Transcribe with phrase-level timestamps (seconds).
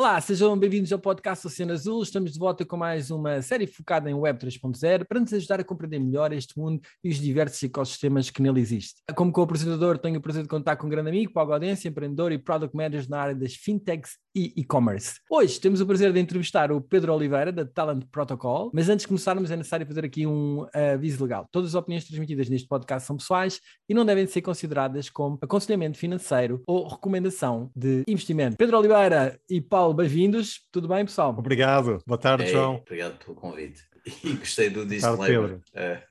[0.00, 2.02] Olá, sejam bem-vindos ao podcast Oceano Azul.
[2.02, 5.64] Estamos de volta com mais uma série focada em Web 3.0 para nos ajudar a
[5.64, 9.02] compreender melhor este mundo e os diversos ecossistemas que nele existem.
[9.14, 12.38] Como co-apresentador, tenho o prazer de contar com um grande amigo, Paulo Gaudêncio, empreendedor e
[12.38, 15.20] product manager na área das fintechs e e-commerce.
[15.28, 19.08] Hoje temos o prazer de entrevistar o Pedro Oliveira, da Talent Protocol, mas antes de
[19.08, 21.46] começarmos é necessário fazer aqui um aviso legal.
[21.50, 25.98] Todas as opiniões transmitidas neste podcast são pessoais e não devem ser consideradas como aconselhamento
[25.98, 28.56] financeiro ou recomendação de investimento.
[28.56, 30.60] Pedro Oliveira e Paulo Paulo, bem-vindos.
[30.70, 31.34] Tudo bem, pessoal?
[31.36, 31.98] Obrigado.
[32.06, 32.76] Boa tarde, Ei, João.
[32.76, 33.82] Obrigado pelo convite.
[34.24, 35.60] E gostei do disclaimer.
[35.74, 36.02] É.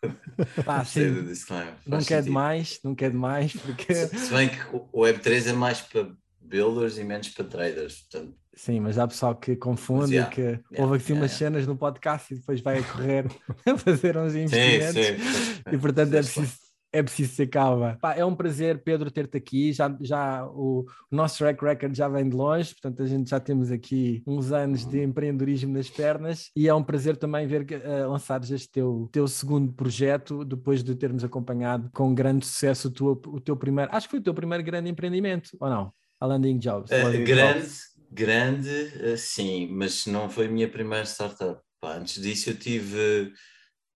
[0.64, 1.14] Pá, gostei sim.
[1.14, 1.74] do disclaimer.
[1.88, 3.94] não quer demais, não quer demais, porque.
[3.94, 6.08] Se bem que o Web3 é mais para
[6.40, 8.02] builders e menos para traders.
[8.02, 8.36] Portanto...
[8.54, 11.76] Sim, mas há pessoal que confunde yeah, que yeah, houve aqui yeah, umas cenas no
[11.76, 13.26] podcast e depois vai a correr
[13.66, 14.94] a fazer uns investimentos.
[14.94, 15.62] Sim, sim.
[15.72, 17.98] E portanto é preciso é preciso ser calma.
[18.02, 19.72] Pá, é um prazer, Pedro, ter-te aqui.
[19.72, 23.40] Já, já o, o, nosso track record já vem de longe, portanto, a gente já
[23.40, 28.10] temos aqui uns anos de empreendedorismo nas pernas e é um prazer também ver uh,
[28.10, 33.22] lançares este teu, teu segundo projeto, depois de termos acompanhado com grande sucesso o, teu,
[33.28, 35.94] o teu primeiro, acho que foi o teu primeiro grande empreendimento, ou não?
[36.20, 36.92] A Landing Jobs.
[36.92, 37.82] Uh, grande, Jobs.
[38.12, 41.62] grande, uh, sim, mas não foi a minha primeira startup.
[41.80, 43.32] Pá, antes disso eu tive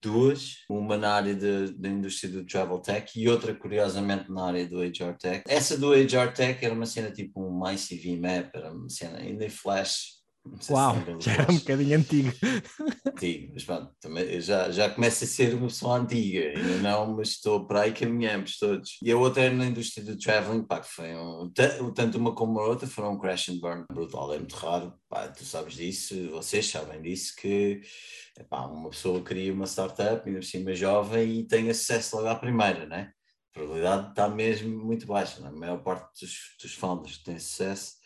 [0.03, 4.81] duas, uma na área da indústria do travel tech e outra, curiosamente, na área do
[4.81, 5.43] HR tech.
[5.47, 9.45] Essa do HR tech era uma cena tipo um ICV map, era uma cena ainda
[9.45, 10.22] em flash.
[10.69, 12.33] Uau, já era um bocadinho antigo.
[13.07, 17.29] Antigo, mas pronto, também, já, já começa a ser uma pessoa antiga, ainda não, mas
[17.29, 18.97] estou para aí caminhamos todos.
[19.01, 21.49] E a outra era na indústria do traveling, pá, que foi um,
[21.95, 25.29] tanto uma como a outra foram um crash and burn brutal, é muito raro, pá,
[25.29, 27.81] tu sabes disso, vocês sabem disso, que
[28.51, 32.85] uma pessoa cria uma startup, ainda por cima jovem, e tem acesso logo à primeira,
[32.85, 33.13] né?
[33.51, 35.47] A probabilidade está mesmo muito baixa, né?
[35.47, 38.02] a maior parte dos, dos founders têm sucesso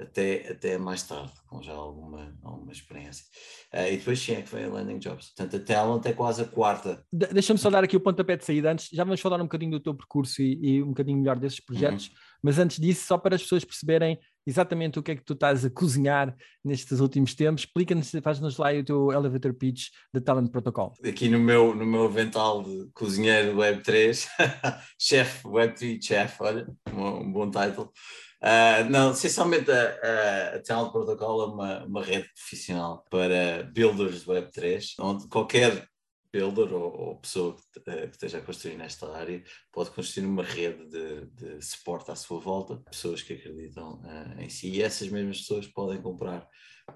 [0.00, 3.24] até, até mais tarde, com já alguma, alguma experiência.
[3.72, 5.32] Uh, e depois sim é que vem a Landing Jobs.
[5.34, 7.04] Portanto, a Talent é quase a quarta.
[7.12, 8.88] De Deixa-me só dar aqui o pontapé de saída antes.
[8.92, 12.08] Já vamos falar um bocadinho do teu percurso e, e um bocadinho melhor desses projetos,
[12.08, 12.14] uhum.
[12.42, 15.64] Mas antes disso, só para as pessoas perceberem exatamente o que é que tu estás
[15.64, 16.34] a cozinhar
[16.64, 17.64] nestes últimos tempos.
[17.64, 20.94] Explica-nos, faz-nos lá o teu elevator pitch da Talent Protocol.
[21.06, 24.26] Aqui no meu, no meu avental de cozinheiro Web3,
[24.98, 27.92] chef, Web3 chef, olha, um, um bom title.
[28.40, 34.94] Uh, não, essencialmente a, a, Talent Protocol é uma, uma rede profissional para builders Web3,
[35.00, 35.86] onde qualquer
[36.32, 40.42] builder ou, ou pessoa que, uh, que, esteja a construir nesta área pode construir uma
[40.42, 45.08] rede de, de suporte à sua volta, pessoas que acreditam uh, em si, e essas
[45.08, 46.48] mesmas pessoas podem comprar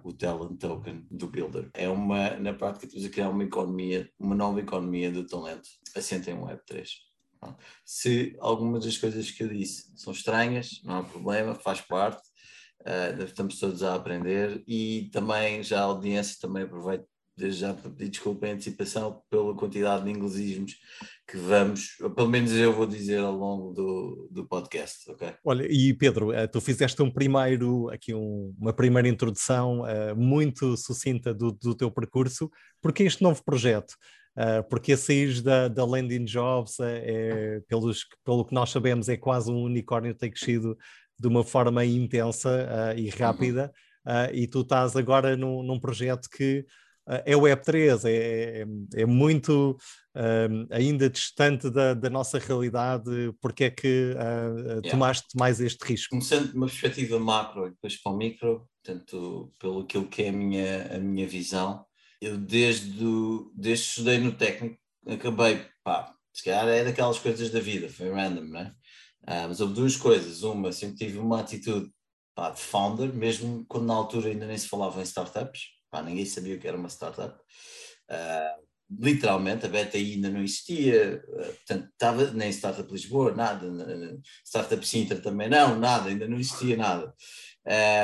[0.02, 1.70] o talent token do builder.
[1.74, 6.30] É uma, na prática, estamos a criar uma economia, uma nova economia do talento assente
[6.30, 6.88] em Web3.
[7.84, 12.22] Se algumas das coisas que eu disse são estranhas, não há problema, faz parte,
[12.82, 17.06] uh, estamos todos a aprender e também já a audiência também aproveito
[17.36, 20.76] desde já pedir desculpa em antecipação pela quantidade de inglesismos
[21.26, 25.32] que vamos, pelo menos eu vou dizer ao longo do, do podcast, ok?
[25.44, 30.76] Olha, e Pedro, eh, tu fizeste um primeiro, aqui um, uma primeira introdução uh, muito
[30.76, 32.50] sucinta do, do teu percurso,
[32.82, 33.94] porque este novo projeto?
[34.36, 39.08] Uh, porque a sair da, da Landing Jobs, é, é, pelos, pelo que nós sabemos,
[39.08, 40.76] é quase um unicórnio, tem crescido
[41.18, 43.72] de uma forma intensa e rápida,
[44.06, 46.66] uh, e tu estás agora num, num projeto que
[47.06, 49.76] é Web3, é, é, é muito
[50.70, 54.90] ainda distante da, da, nossa realidade, porque é que yeah.
[54.90, 56.10] tomaste mais este risco?
[56.10, 60.28] Começando de uma perspectiva macro e depois para o micro, portanto, pelo aquilo que é
[60.28, 61.84] a minha, a minha visão,
[62.20, 63.04] eu desde,
[63.54, 68.44] desde estudei no técnico, acabei, pá, se calhar é daquelas coisas da vida, foi random,
[68.44, 68.72] né?
[69.26, 70.42] Ah, mas houve duas coisas.
[70.42, 71.90] Uma, sempre tive uma atitude
[72.34, 76.24] pá, de founder, mesmo quando na altura ainda nem se falava em startups, pá, ninguém
[76.24, 77.38] sabia o que era uma startup.
[78.08, 78.56] Ah,
[78.90, 83.66] literalmente, a Beta ainda não existia, ah, portanto, estava nem Startup Lisboa, nada,
[84.44, 87.14] Startup Sintra também não, nada, ainda não existia nada.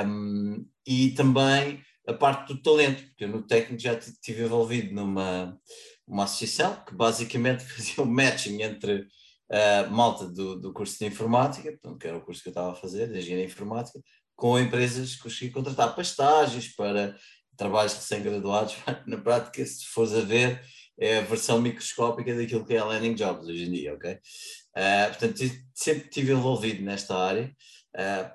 [0.07, 5.59] Um, e também a parte do talento, porque eu no técnico já estive envolvido numa
[6.07, 9.01] uma associação que basicamente fazia um matching entre
[9.51, 12.73] uh, malta do, do curso de informática, portanto, que era o curso que eu estava
[12.73, 14.01] a fazer, de engenharia informática,
[14.35, 17.17] com empresas que consegui contratar para estágios, para
[17.59, 18.77] trabalhos recém-graduados.
[19.07, 20.63] Na prática, se fores a ver,
[20.99, 24.13] é a versão microscópica daquilo que é a Landing Jobs hoje em dia, ok?
[24.13, 25.39] Uh, portanto,
[25.75, 27.55] sempre estive envolvido nesta área.
[27.95, 28.31] Uh,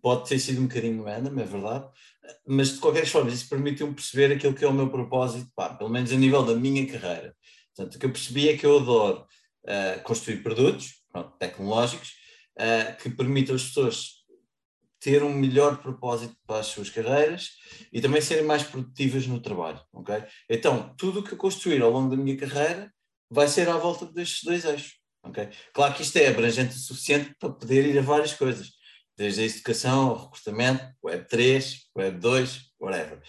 [0.00, 1.88] pode ter sido um bocadinho random, é verdade,
[2.46, 5.90] mas de qualquer forma isso permitiu-me perceber aquilo que é o meu propósito, pá, pelo
[5.90, 7.34] menos a nível da minha carreira.
[7.74, 9.26] Portanto, o que eu percebi é que eu adoro
[9.64, 12.16] uh, construir produtos pronto, tecnológicos
[13.00, 14.17] que permitam às pessoas
[15.00, 17.52] ter um melhor propósito para as suas carreiras
[17.92, 20.24] e também serem mais produtivas no trabalho, ok?
[20.48, 22.92] Então, tudo o que eu construir ao longo da minha carreira
[23.30, 25.48] vai ser à volta destes dois eixos, ok?
[25.72, 28.70] Claro que isto é abrangente o suficiente para poder ir a várias coisas,
[29.16, 33.20] desde a educação, ao recrutamento, Web 3, Web 2, whatever.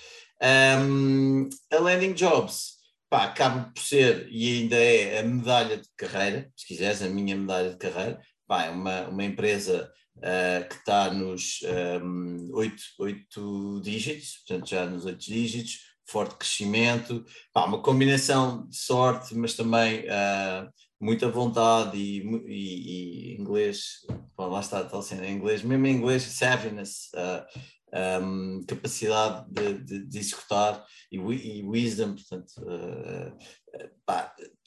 [0.41, 2.77] Um, a Landing Jobs,
[3.09, 7.35] pá, acaba por ser, e ainda é a medalha de carreira, se quiseres, a minha
[7.35, 11.59] medalha de carreira, pá, é uma, uma empresa uh, que está nos
[12.03, 18.75] um, oito, oito dígitos, portanto já nos oito dígitos, forte crescimento, pá, uma combinação de
[18.75, 20.69] sorte, mas também uh,
[20.99, 24.05] muita vontade e, e, e inglês,
[24.35, 27.45] pá, lá está, está sendo em inglês, mesmo em inglês, savviness, uh,
[27.93, 33.35] um, capacidade de, de, de, executar e, e wisdom, portanto, uh,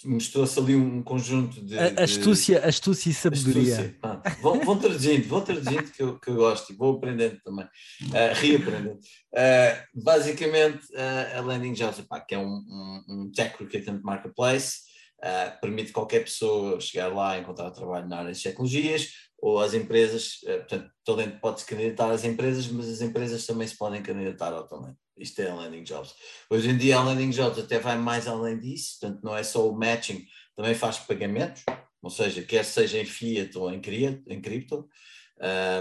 [0.04, 1.78] mostrou-se ali um conjunto de.
[1.78, 3.94] Astúcia, de, astúcia e sabedoria.
[4.02, 7.64] Astúcia, vão, vão traduzindo, vão traduzindo que eu, que eu gosto e vou aprendendo também,
[7.64, 8.94] uh, reaprendendo.
[8.94, 14.92] Uh, basicamente, uh, a Landing Jobs, pá, que é um, um, um tech recruitment marketplace.
[15.24, 19.08] Uh, permite qualquer pessoa chegar lá e encontrar trabalho na área de tecnologias,
[19.42, 23.44] ou as empresas, uh, portanto, o talento pode se candidatar às empresas, mas as empresas
[23.44, 24.96] também se podem candidatar ao talento.
[25.18, 26.14] Isto é a landing jobs.
[26.48, 29.68] Hoje em dia a landing jobs até vai mais além disso, portanto, não é só
[29.68, 30.24] o matching,
[30.56, 31.64] também faz pagamentos,
[32.00, 33.82] ou seja, quer seja em fiat ou em,
[34.28, 34.88] em cripto,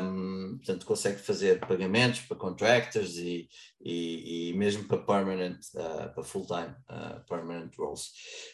[0.03, 3.47] um, portanto, consegue fazer pagamentos para contractors e,
[3.79, 8.07] e, e mesmo para permanent, uh, para full-time uh, permanent roles.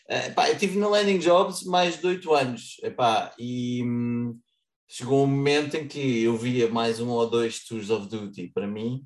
[0.09, 4.37] Uh, epá, eu estive na Landing Jobs mais de oito anos epá, e hum,
[4.87, 8.67] chegou um momento em que eu via mais um ou dois tours of duty para
[8.67, 9.05] mim,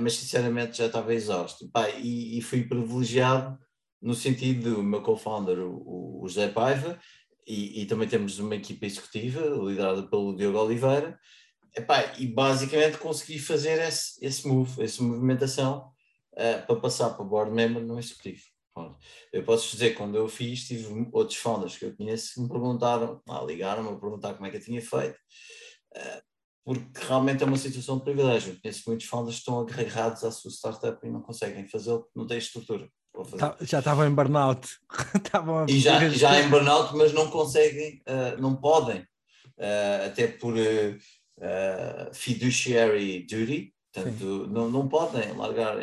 [0.00, 1.66] mas sinceramente já estava exausto.
[1.66, 3.58] Epá, e, e, fui privilegiado
[4.00, 6.98] no sentido do meu co-founder, o, o José Paiva,
[7.46, 11.18] e, e, também temos uma equipa executiva liderada pelo Diogo Oliveira,
[11.74, 15.90] epá, e basicamente consegui fazer esse, esse move, essa movimentação
[16.32, 18.42] uh, para passar para board member no executivo.
[19.32, 23.20] Eu posso dizer, quando eu fiz, tive outros founders que eu conheço que me perguntaram,
[23.28, 25.16] ah, ligaram-me a perguntar como é que eu tinha feito,
[25.96, 26.22] uh,
[26.64, 28.52] porque realmente é uma situação de privilégio.
[28.52, 32.26] Eu conheço muitos founders que estão agarrados à sua startup e não conseguem fazê-lo, não
[32.26, 32.88] têm estrutura.
[33.38, 34.68] Tá, já estavam em burnout.
[35.68, 42.14] e já, já em burnout, mas não conseguem, uh, não podem, uh, até por uh,
[42.14, 45.76] fiduciary duty, portanto, não, não podem largar.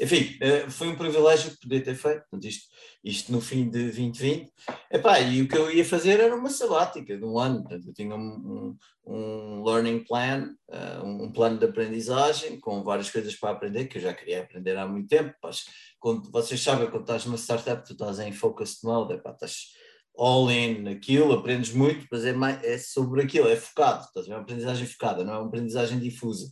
[0.00, 0.38] Enfim,
[0.68, 2.68] foi um privilégio poder ter feito portanto, isto,
[3.02, 4.52] isto no fim de 2020.
[4.90, 7.94] Epá, e o que eu ia fazer era uma sabática de um ano, portanto, eu
[7.94, 8.76] tinha um,
[9.06, 10.54] um, um learning plan,
[11.02, 14.86] um plano de aprendizagem com várias coisas para aprender, que eu já queria aprender há
[14.86, 15.64] muito tempo, mas
[15.98, 19.79] quando vocês sabem, quando estás numa startup, tu estás em focused mode, epá, estás
[20.20, 24.34] all in naquilo, aprendes muito, mas é, mais, é sobre aquilo, é focado, estás é
[24.34, 26.46] uma aprendizagem focada, não é uma aprendizagem difusa.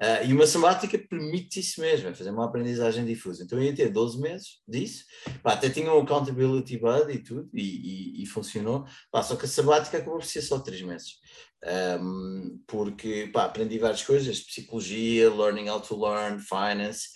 [0.00, 3.42] Uh, e uma sabática permite isso mesmo, é fazer uma aprendizagem difusa.
[3.42, 5.04] Então eu ia ter 12 meses disso,
[5.42, 9.46] pá, até tinha um accountability buddy e tudo, e, e, e funcionou, pá, só que
[9.46, 11.14] a sabática acabou por ser só 3 meses.
[12.00, 17.08] Um, porque pá, aprendi várias coisas, psicologia, learning how to learn, finance,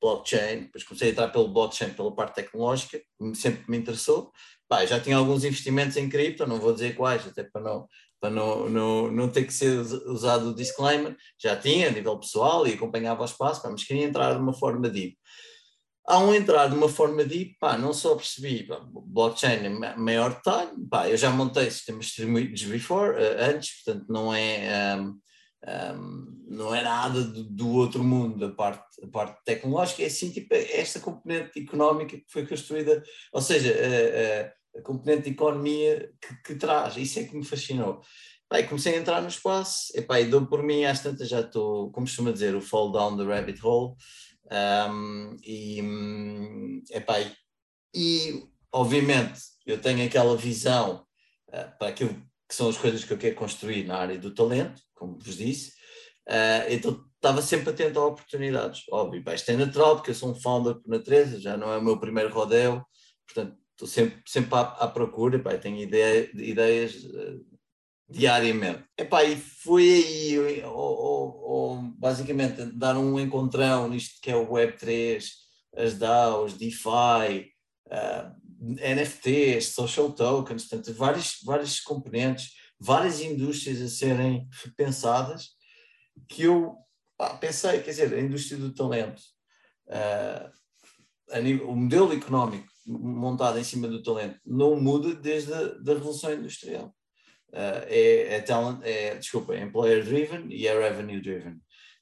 [0.00, 3.00] blockchain, depois comecei a entrar pelo blockchain, pela parte tecnológica,
[3.34, 4.32] sempre me interessou.
[4.68, 7.88] Pá, já tinha alguns investimentos em cripto, não vou dizer quais, até para não,
[8.20, 12.66] para não, não, não ter que ser usado o disclaimer, já tinha a nível pessoal
[12.66, 15.16] e acompanhava o espaço, mas queria entrar de uma forma deep.
[16.06, 20.70] Ao entrar de uma forma deep, pá, não só percebi pá, blockchain em maior detalhe,
[20.90, 24.96] pá, eu já montei sistemas distribuídos before, uh, antes, portanto não é...
[24.96, 25.18] Um,
[25.66, 30.30] um, não é nada do, do, outro mundo, a parte, a parte tecnológica, é sim
[30.30, 36.10] tipo esta componente económica que foi construída, ou seja, a, a, a componente de economia
[36.20, 38.00] que, que, traz, isso é que me fascinou.
[38.48, 41.90] Pai, comecei a entrar no espaço, epá, e dou por mim, às tantas já estou,
[41.90, 43.94] como costuma dizer, o fall down the rabbit hole,
[44.90, 47.16] um, e, epá,
[47.94, 51.04] e obviamente eu tenho aquela visão
[51.48, 54.80] uh, para aquilo que são as coisas que eu quero construir na área do talento,
[54.94, 55.72] como vos disse,
[56.28, 60.30] uh, então estava sempre atento a oportunidades, óbvio, pá, isto é natural porque eu sou
[60.30, 62.84] um founder por natureza, já não é o meu primeiro rodeo,
[63.26, 67.44] portanto estou sempre, sempre à, à procura, pá, tenho ideia, ideias uh,
[68.08, 68.84] diariamente.
[68.96, 74.48] Epá, e foi aí, ou, ou, ou, basicamente, dar um encontrão nisto que é o
[74.48, 75.24] Web3,
[75.76, 77.52] as DAOs, DeFi,
[77.86, 85.50] uh, NFTs, social tokens, portanto, vários, vários componentes, várias indústrias a serem repensadas,
[86.28, 86.76] que eu
[87.16, 89.20] pá, pensei, quer dizer, a indústria do talento,
[89.88, 95.92] uh, nível, o modelo económico montado em cima do talento não muda desde a da
[95.94, 96.86] Revolução Industrial.
[97.52, 101.60] uh, é, é, talent, é, desculpa, é employer driven e é revenue driven.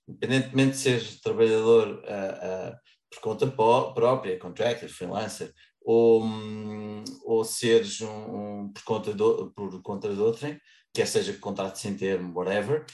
[0.09, 2.77] Independentemente de seres trabalhador uh,
[3.11, 5.53] por conta própria, contractor, freelancer,
[5.87, 10.61] ou, um, ou seres um, um, por, conta do, por conta de outrem,
[10.93, 12.85] quer seja contrato sem termo, whatever,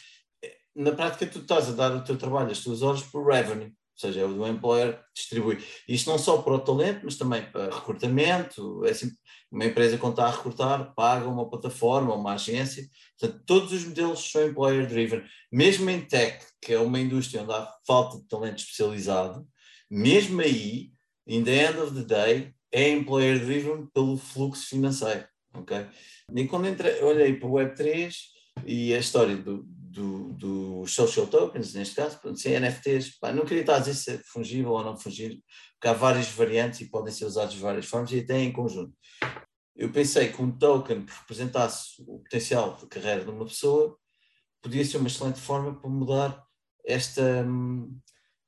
[0.76, 3.72] na prática tu estás a dar o teu trabalho, as tuas horas por revenue, ou
[3.96, 5.64] seja, é o do employer distribui.
[5.88, 9.10] Isto não só para o talento, mas também para recrutamento, é assim,
[9.50, 12.86] uma empresa quando está a recrutar paga uma plataforma, uma agência,
[13.18, 17.54] portanto todos os modelos são employer driven, mesmo em tech, que é uma indústria onde
[17.54, 19.46] há falta de talento especializado,
[19.90, 20.90] mesmo aí,
[21.26, 25.86] in the end of the day, é employer driven pelo fluxo financeiro, ok?
[26.34, 28.14] E quando entrei, olhei para o Web3
[28.64, 33.60] e a história do, do, do social tokens, neste caso, sem NFTs, pá, não queria
[33.60, 35.38] estar a dizer se é fungível ou não fungível,
[35.74, 38.96] porque há várias variantes e podem ser usados de várias formas e até em conjunto.
[39.76, 43.96] Eu pensei que um token que representasse o potencial de carreira de uma pessoa
[44.62, 46.42] podia ser uma excelente forma para mudar
[46.86, 47.46] esta,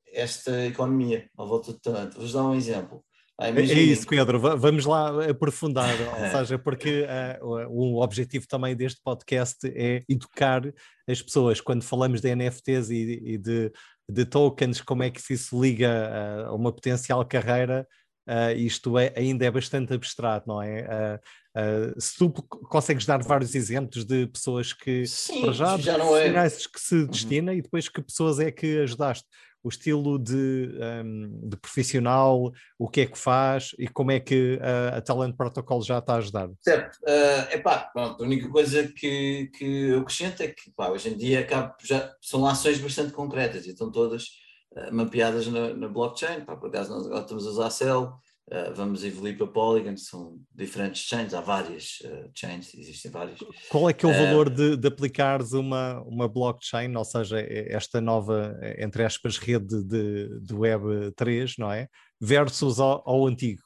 [0.07, 2.15] esta economia à volta do talento.
[2.15, 3.05] Vou-vos dar um exemplo.
[3.37, 7.05] Ah, é isso, Pedro, vamos lá aprofundar, ou seja, porque
[7.43, 10.63] uh, o objetivo também deste podcast é educar
[11.09, 13.73] as pessoas quando falamos de NFTs e, e de,
[14.09, 17.85] de, tokens, como é que isso liga a uma potencial carreira,
[18.29, 21.19] uh, isto é, ainda é bastante abstrato, não é?
[21.57, 26.31] Uh, se tu consegues dar vários exemplos de pessoas que Sim, já, já não é.
[26.49, 27.07] que se uhum.
[27.07, 27.59] destina uhum.
[27.59, 29.27] e depois que pessoas é que ajudaste
[29.65, 30.71] o estilo de,
[31.03, 35.35] um, de, profissional, o que é que faz e como é que a, a Talent
[35.35, 36.51] Protocol já está a ajudar?
[36.61, 41.09] Certo, uh, epá, pronto, a única coisa que, que eu acrescento é que pá, hoje
[41.09, 44.25] em dia acaba, já são ações bastante concretas e estão todas
[44.73, 48.13] uh, mapeadas na, na blockchain, pá, por acaso nós agora estamos a usar a Cell,
[48.51, 53.39] Uh, vamos evoluir para Polygon, são diferentes chains, há várias uh, chains, existem várias.
[53.71, 57.41] Qual é que é o uh, valor de, de aplicares uma, uma blockchain, ou seja,
[57.41, 61.89] esta nova, entre aspas, rede de, de Web 3, não é?
[62.21, 63.63] Versus ao, ao antigo?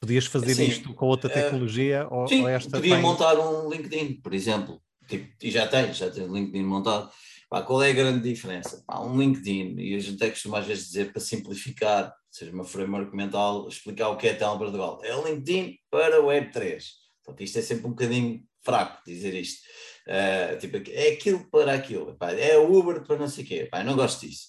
[0.00, 2.06] Podias fazer sim, isto com outra tecnologia?
[2.08, 3.02] ou, sim, ou esta podia tem...
[3.02, 7.10] montar um LinkedIn, por exemplo, tipo, e já tem, já tem LinkedIn montado.
[7.50, 8.80] Pá, qual é a grande diferença?
[8.86, 12.64] Pá, um LinkedIn, e a gente é costuma às vezes dizer para simplificar seja uma
[12.64, 15.00] framework mental, explicar o que é Telegram Portugal.
[15.02, 16.82] É o LinkedIn para Web3.
[17.24, 19.60] Portanto, isto é sempre um bocadinho fraco dizer isto.
[20.06, 22.16] Uh, tipo, é aquilo para aquilo.
[22.16, 23.68] Pá, é Uber para não sei o quê.
[23.70, 24.48] Pá, não gosto disso.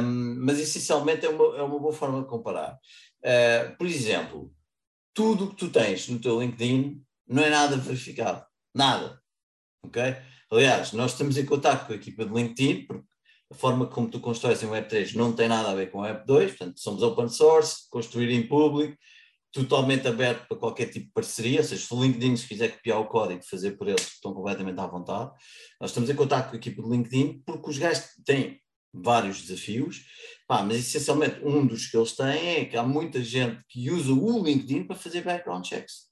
[0.00, 2.78] Um, mas essencialmente é uma, é uma boa forma de comparar.
[3.24, 4.52] Uh, por exemplo,
[5.14, 8.44] tudo o que tu tens no teu LinkedIn não é nada verificado.
[8.74, 9.20] Nada.
[9.84, 10.02] Ok?
[10.50, 13.06] Aliás, nós estamos em contato com a equipa de LinkedIn, porque
[13.52, 16.80] a forma como tu constróis em Web3 não tem nada a ver com Web2, portanto,
[16.80, 18.96] somos open source, construir em público,
[19.52, 22.98] totalmente aberto para qualquer tipo de parceria, ou seja, se o LinkedIn se quiser copiar
[22.98, 25.30] o código, fazer por eles, estão completamente à vontade.
[25.78, 28.58] Nós estamos em contato com a equipe do LinkedIn porque os gajos têm
[28.94, 30.06] vários desafios,
[30.48, 34.12] pá, mas essencialmente um dos que eles têm é que há muita gente que usa
[34.12, 36.10] o LinkedIn para fazer background checks.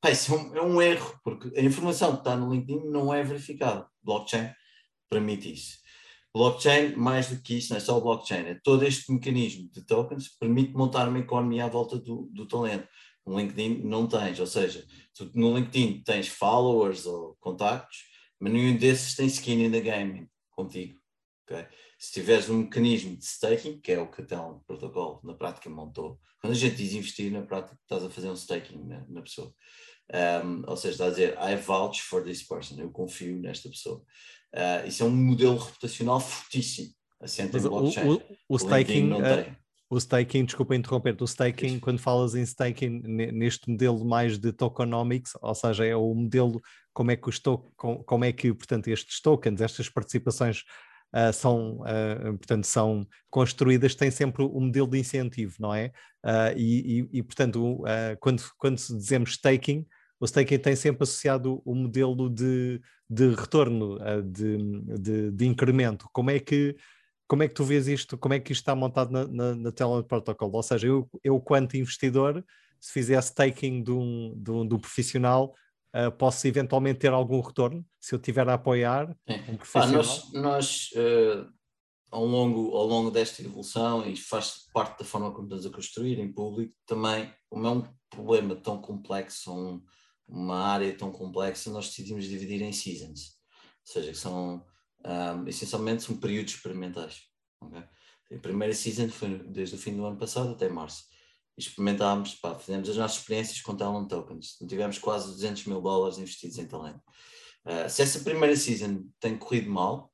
[0.00, 3.12] Pá, isso é um, é um erro, porque a informação que está no LinkedIn não
[3.12, 3.88] é verificada.
[4.02, 4.52] Blockchain
[5.10, 5.83] permite isso.
[6.34, 10.28] Blockchain, mais do que isso, não é só blockchain, é todo este mecanismo de tokens
[10.36, 12.88] permite montar uma economia à volta do, do talento.
[13.24, 17.98] No LinkedIn não tens, ou seja, tu no LinkedIn tens followers ou contactos,
[18.40, 20.98] mas nenhum desses tem skin in the game contigo.
[21.44, 21.66] Okay?
[21.98, 25.70] Se tiveres um mecanismo de staking, que é o que até um protocolo na prática
[25.70, 29.22] montou, quando a gente diz investir, na prática estás a fazer um staking na, na
[29.22, 29.54] pessoa.
[30.12, 34.04] Um, ou seja, estás a dizer, I vouch for this person, eu confio nesta pessoa.
[34.54, 38.08] Uh, isso é um modelo reputacional fortíssimo, assente em blockchain.
[38.08, 39.56] O, o, o staking, uh,
[39.90, 45.32] o staking, desculpa interromper, o staking, quando falas em staking neste modelo mais de tokenomics,
[45.42, 49.20] ou seja, é o modelo como é que os to como é que, portanto, estes
[49.20, 50.60] tokens, estas participações
[51.12, 55.90] uh, são, uh, portanto, são construídas, têm sempre um modelo de incentivo, não é?
[56.24, 57.82] Uh, e, e, e, portanto,
[58.20, 59.84] quando, quando dizemos staking,
[60.24, 64.56] o staking tem sempre associado o modelo de, de retorno, eh, de,
[64.98, 66.08] de, de, incremento.
[66.14, 66.74] Como é que
[67.26, 68.16] como é que tu vês isto?
[68.16, 70.52] Como é que isto está montado na, na, na tela de protocolo?
[70.54, 72.44] Ou seja, eu, eu quanto investidor,
[72.80, 75.54] se fizer staking de um, de um, de um profissional,
[75.94, 79.14] uh, posso eventualmente ter algum retorno se eu estiver a apoiar
[79.48, 79.88] um profissional?
[79.88, 81.50] Ah, nós, nós uh,
[82.10, 86.18] ao, longo, ao longo desta evolução, e faz parte da forma como estamos a construir
[86.18, 89.82] em público, também, como é um problema tão complexo, um,
[90.28, 93.38] uma área tão complexa, nós decidimos dividir em seasons,
[93.86, 94.64] ou seja, que são
[95.04, 97.22] um, essencialmente são períodos experimentais.
[97.60, 97.84] Okay?
[98.32, 101.04] A primeira season foi desde o fim do ano passado até março.
[101.56, 104.56] experimentámos, pá, fizemos as nossas experiências com talent tokens.
[104.68, 107.00] Tivemos quase 200 mil dólares investidos em talento.
[107.64, 110.12] Uh, se essa primeira season tem corrido mal,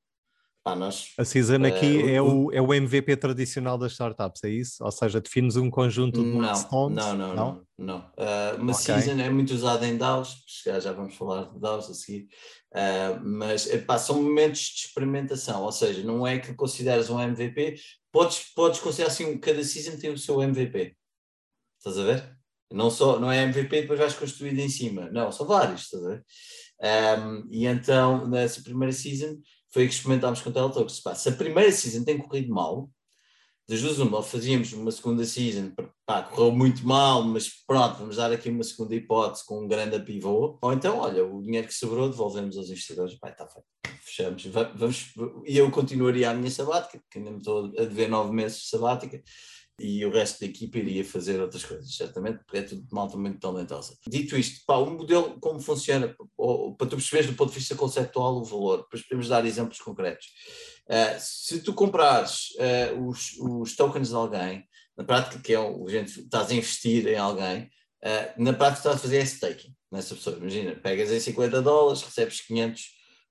[0.62, 1.12] pá, nós.
[1.18, 4.84] A season aqui é, o, é o MVP tradicional das startups, é isso?
[4.84, 6.96] Ou seja, defines um conjunto de milestones?
[6.96, 7.66] Não, não, não.
[7.78, 7.98] não.
[7.98, 11.94] Uh, uma season é muito usada em DAOs, já, já vamos falar de DAOs a
[11.94, 12.28] seguir,
[13.22, 17.76] mas epá, são momentos de experimentação, ou seja, não é que consideres um MVP,
[18.12, 20.96] podes, podes considerar assim, cada season tem o seu MVP.
[21.78, 22.40] Estás a ver?
[22.72, 25.10] Não, só, não é MVP depois vais construído em cima.
[25.10, 26.24] Não, são vários, estás a ver?
[26.82, 29.38] Um, e então, nessa primeira season,
[29.72, 31.02] foi que experimentámos com o Teletalks.
[31.16, 32.90] Se a primeira season tem corrido mal,
[33.70, 35.72] das duas uma, fazíamos uma segunda season,
[36.04, 39.96] pá, correu muito mal, mas pronto, vamos dar aqui uma segunda hipótese com um grande
[40.00, 40.58] pivô.
[40.60, 43.68] Ou então, olha, o dinheiro que sobrou devolvemos aos investidores, pá, está feito,
[44.02, 44.44] fechamos.
[44.74, 45.12] Vamos,
[45.46, 48.68] e eu continuaria a minha sabática, que ainda me estou a dever nove meses de
[48.70, 49.22] sabática,
[49.80, 53.40] e o resto da equipa iria fazer outras coisas, certamente, porque é tudo malta muito
[53.40, 53.96] talentosa.
[54.06, 56.14] Dito isto, pá, o modelo, como funciona,
[56.76, 60.26] para tu perceberes do ponto de vista conceptual o valor, depois podemos dar exemplos concretos.
[60.86, 64.64] Uh, se tu comprares uh, os, os, tokens de alguém,
[64.98, 67.62] na prática, que é o gente, estás a investir em alguém,
[68.04, 70.36] uh, na prática estás a fazer é staking nessa pessoa.
[70.36, 72.82] Imagina, pegas em 50 dólares, recebes 500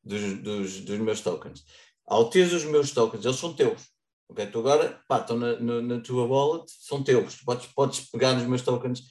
[0.04, 1.64] dos, dos, dos meus tokens.
[2.08, 3.88] Ao teres os meus tokens, eles são teus
[4.30, 7.36] Ok, tu agora, pá, estão na, na, na, tua wallet, são teus.
[7.36, 9.02] Tu podes, podes pegar nos meus tokens,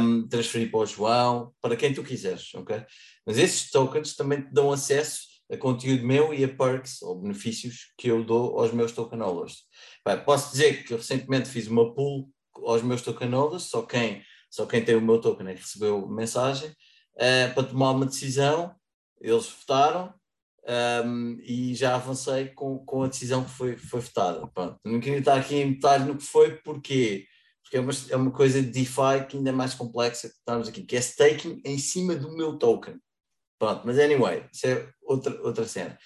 [0.00, 2.84] um, transferir para o João, para quem tu quiseres, ok?
[3.24, 7.92] Mas esses tokens também te dão acesso a conteúdo meu e a perks ou benefícios
[7.96, 9.64] que eu dou aos meus token holders.
[10.24, 12.28] posso dizer que eu recentemente fiz uma pool
[12.64, 16.08] aos meus token holders, só quem, só quem tem o meu token é que recebeu
[16.08, 18.74] mensagem, uh, para tomar uma decisão,
[19.20, 20.14] eles votaram,
[21.04, 24.46] um, e já avancei com, com a decisão que foi, foi votada.
[24.48, 24.78] Pronto.
[24.84, 27.26] Não queria estar aqui em detalhe no que foi, porquê?
[27.62, 30.68] Porque é uma, é uma coisa de DeFi que ainda é mais complexa que estamos
[30.68, 32.98] aqui, que é staking em cima do meu token.
[33.58, 35.98] Pronto, mas anyway, isso é outra, outra cena.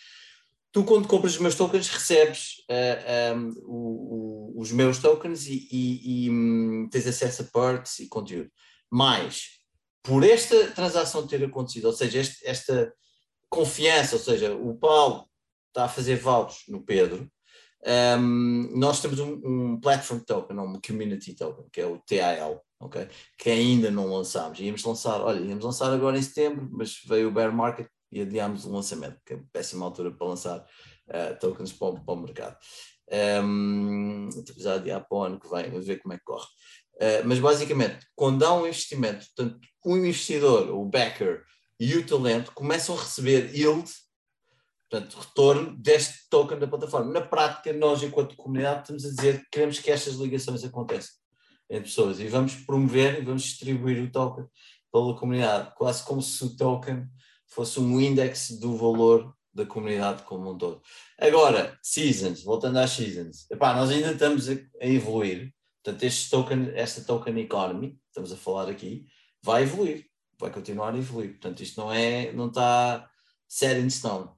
[0.72, 5.68] Tu, quando compras os meus tokens, recebes uh, um, o, o, os meus tokens e,
[5.70, 8.50] e, e um, tens acesso a perks e conteúdo.
[8.90, 9.50] Mas,
[10.02, 12.92] por esta transação ter acontecido, ou seja, este, esta
[13.48, 15.26] confiança, ou seja, o Paulo
[15.68, 17.30] está a fazer votos no Pedro.
[17.86, 23.08] Um, nós temos um, um, platform token, um community token, que é o TAL, ok?
[23.38, 24.58] Que ainda não lançámos.
[24.58, 28.64] Íamos lançar, olha, íamos lançar agora em setembro, mas veio o bear market e adiámos
[28.64, 32.56] o lançamento, que é péssima altura para lançar uh, tokens para o, para o mercado.
[33.42, 36.46] Um, estamos a adiar para o ano que vem, vamos ver como é que corre.
[36.94, 41.44] Uh, mas basicamente, quando há um investimento, portanto, um investidor, o backer,
[41.78, 43.90] e o talento começam a receber yield,
[44.88, 47.12] portanto, retorno deste token da plataforma.
[47.12, 51.14] Na prática, nós, enquanto comunidade, estamos a dizer que queremos que estas ligações aconteçam
[51.68, 54.46] entre pessoas e vamos promover e vamos distribuir o token
[54.92, 57.08] pela comunidade, quase como se o token
[57.46, 60.82] fosse um índice do valor da comunidade como um todo.
[61.18, 66.72] Agora, seasons, voltando às seasons, epá, nós ainda estamos a, a evoluir, portanto, este token,
[66.74, 69.06] esta token economy, estamos a falar aqui,
[69.42, 70.06] vai evoluir
[70.38, 71.30] vai continuar a evoluir.
[71.30, 73.08] Portanto, isto não é, não está
[73.48, 74.28] set in stone.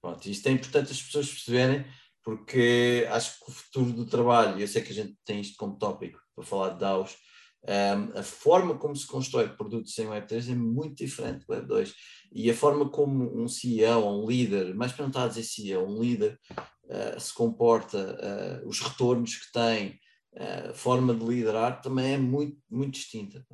[0.00, 1.84] Pronto, isto é importante as pessoas perceberem,
[2.22, 5.76] porque acho que o futuro do trabalho, eu sei que a gente tem isto como
[5.76, 7.16] tópico para falar de DAOs,
[7.62, 11.92] um, a forma como se constrói produtos em Web3 é muito diferente do Web2.
[12.32, 15.86] E a forma como um CEO, um líder, mais para não estar a dizer CEO,
[15.86, 19.98] um líder uh, se comporta, uh, os retornos que tem,
[20.34, 23.44] uh, a forma de liderar também é muito, muito distinta.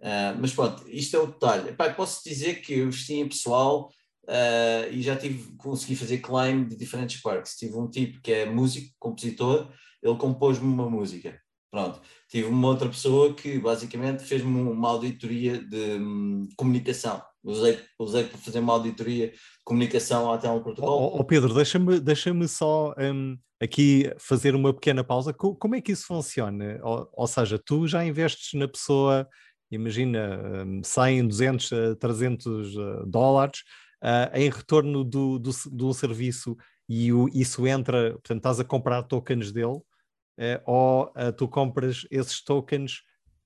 [0.00, 1.70] Uh, mas pronto, isto é o detalhe.
[1.70, 3.90] Epá, posso dizer que eu investi em pessoal
[4.24, 7.56] uh, e já tive, consegui fazer claim de diferentes parques.
[7.56, 9.70] Tive um tipo que é músico, compositor,
[10.02, 11.38] ele compôs-me uma música.
[11.70, 12.00] Pronto.
[12.28, 17.22] Tive uma outra pessoa que basicamente fez-me uma auditoria de um, comunicação.
[17.44, 21.12] Usei, usei para fazer uma auditoria de comunicação até um protocolo.
[21.14, 25.32] Oh, oh Pedro, deixa-me deixa só um, aqui fazer uma pequena pausa.
[25.32, 26.80] Como é que isso funciona?
[26.82, 29.28] Ou, ou seja, tu já investes na pessoa
[29.70, 32.74] imagina, 100, 200, 300
[33.06, 33.62] dólares
[34.02, 35.50] uh, em retorno do, do,
[35.88, 36.56] um serviço
[36.88, 42.06] e o, isso entra, portanto, estás a comprar tokens dele, uh, ou uh, tu compras
[42.10, 43.02] esses tokens.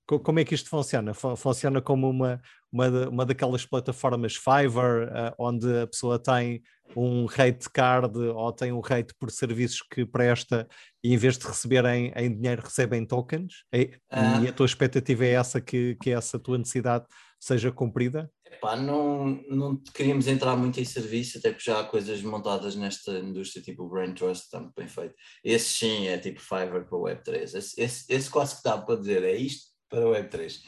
[0.07, 1.13] como é que isto funciona?
[1.13, 2.41] Funciona como uma,
[2.75, 6.61] uma, uma daquelas plataformas Fiverr, onde a pessoa tem
[6.93, 10.67] um rate card ou tem um rate por serviços que presta
[11.01, 13.63] e em vez de receberem em dinheiro recebem tokens?
[13.73, 14.41] E, ah.
[14.41, 17.05] e a tua expectativa é essa que, que essa tua necessidade
[17.39, 18.29] seja cumprida?
[18.45, 23.19] Epá, não, não queríamos entrar muito em serviço, até que já há coisas montadas nesta
[23.19, 25.15] indústria, tipo o Brain Trust, está muito bem feito.
[25.43, 27.55] Esse sim é tipo Fiverr para o Web3.
[27.55, 30.59] Esse, esse, esse quase que dá para dizer, é isto para o Web3.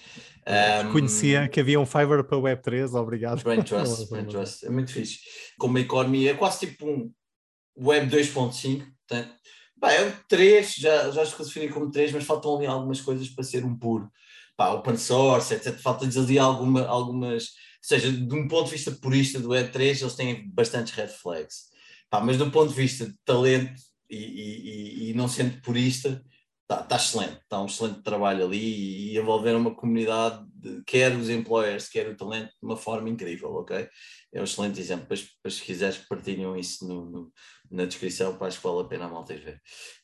[0.47, 3.43] Um, Conhecia que havia um Fiverr para o Web3, obrigado.
[3.43, 5.19] Brain Trust, Brain Trust, é muito fixe.
[5.59, 7.11] Como uma economia, é quase tipo um
[7.77, 9.35] Web 2.5, portanto,
[9.79, 13.27] pá, é um 3, já, já se classifica como 3, mas faltam ali algumas coisas
[13.27, 14.09] para ser um puro.
[14.55, 15.77] Pá, open source, etc.
[15.77, 17.49] Falta-lhes ali alguma, algumas, ou
[17.81, 21.67] seja, de um ponto de vista purista do Web 3, eles têm bastantes red flags.
[22.09, 26.23] Pá, mas do ponto de vista de talento e, e, e não sendo purista,
[26.69, 31.29] está tá excelente, está um excelente trabalho ali e envolver uma comunidade, de, quer os
[31.29, 33.87] employers, quer o talento, de uma forma incrível, ok?
[34.33, 37.33] É um excelente exemplo, depois, se quiseres partilham isso no, no,
[37.71, 39.61] na descrição, para acho que vale a pena a malta ver.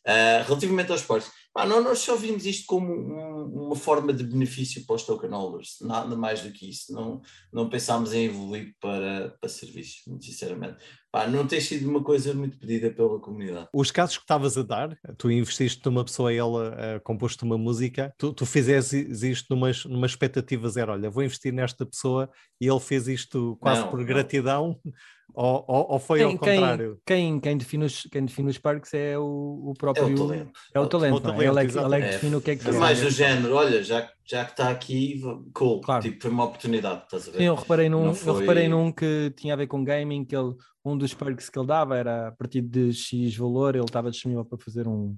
[0.08, 4.24] Uh, relativamente aos esportes, ah, não, nós só vimos isto como um, uma forma de
[4.24, 6.92] benefício para os token holders, nada mais do que isso.
[6.92, 10.78] Não, não pensámos em evoluir para, para serviços, muito sinceramente.
[11.14, 13.68] Pá, não tem sido uma coisa muito pedida pela comunidade.
[13.72, 17.56] Os casos que estavas a dar, tu investiste numa pessoa e ela uh, compôs-te uma
[17.56, 22.28] música, tu, tu fizes isto numa, numa expectativa zero, olha, vou investir nesta pessoa
[22.60, 24.06] e ele fez isto quase não, por não.
[24.08, 24.80] gratidão,
[25.36, 27.02] ou, ou, ou, foi quem, ao contrário?
[27.06, 30.08] Quem, quem, define os, quem define os parques é o, o próprio...
[30.08, 30.52] É o talento.
[30.74, 32.72] É o talento, o ele, é, ele é que define o que é que é.
[32.72, 35.22] mais do género, olha, já, já que está aqui,
[35.54, 36.02] cool, claro.
[36.02, 37.38] tipo, foi uma oportunidade, estás a ver?
[37.40, 38.32] Sim, eu reparei num, foi...
[38.32, 41.58] eu reparei num que tinha a ver com gaming, que ele um dos perks que
[41.58, 45.16] ele dava era a partir de X valor, ele estava disponível para fazer um,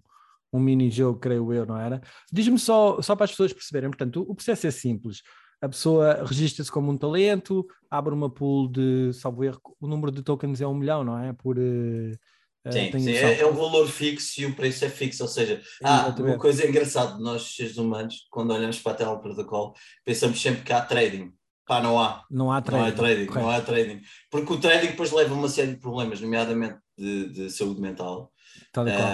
[0.54, 2.02] um mini-jogo, creio eu, não era?
[2.32, 5.24] Diz-me só, só para as pessoas perceberem, portanto, o, processo é simples.
[5.62, 10.22] A pessoa registra-se como um talento, abre uma pool de, salvo erro, o número de
[10.22, 11.34] tokens é um milhão, não é?
[11.34, 12.12] Por, uh,
[12.71, 16.13] Sim, sim é, é, um valor fixo e o preço é fixo, ou seja, ah,
[16.17, 19.73] uma coisa engraçada, nós seres humanos, quando olhamos para a tela do protocolo,
[20.04, 21.32] pensamos sempre que há trading,
[21.65, 22.23] Pá, não há.
[22.30, 22.80] Não há trading.
[22.80, 24.01] Não há trading, não há trading.
[24.30, 28.32] Porque o trading depois leva a uma série de problemas, nomeadamente de, de saúde mental.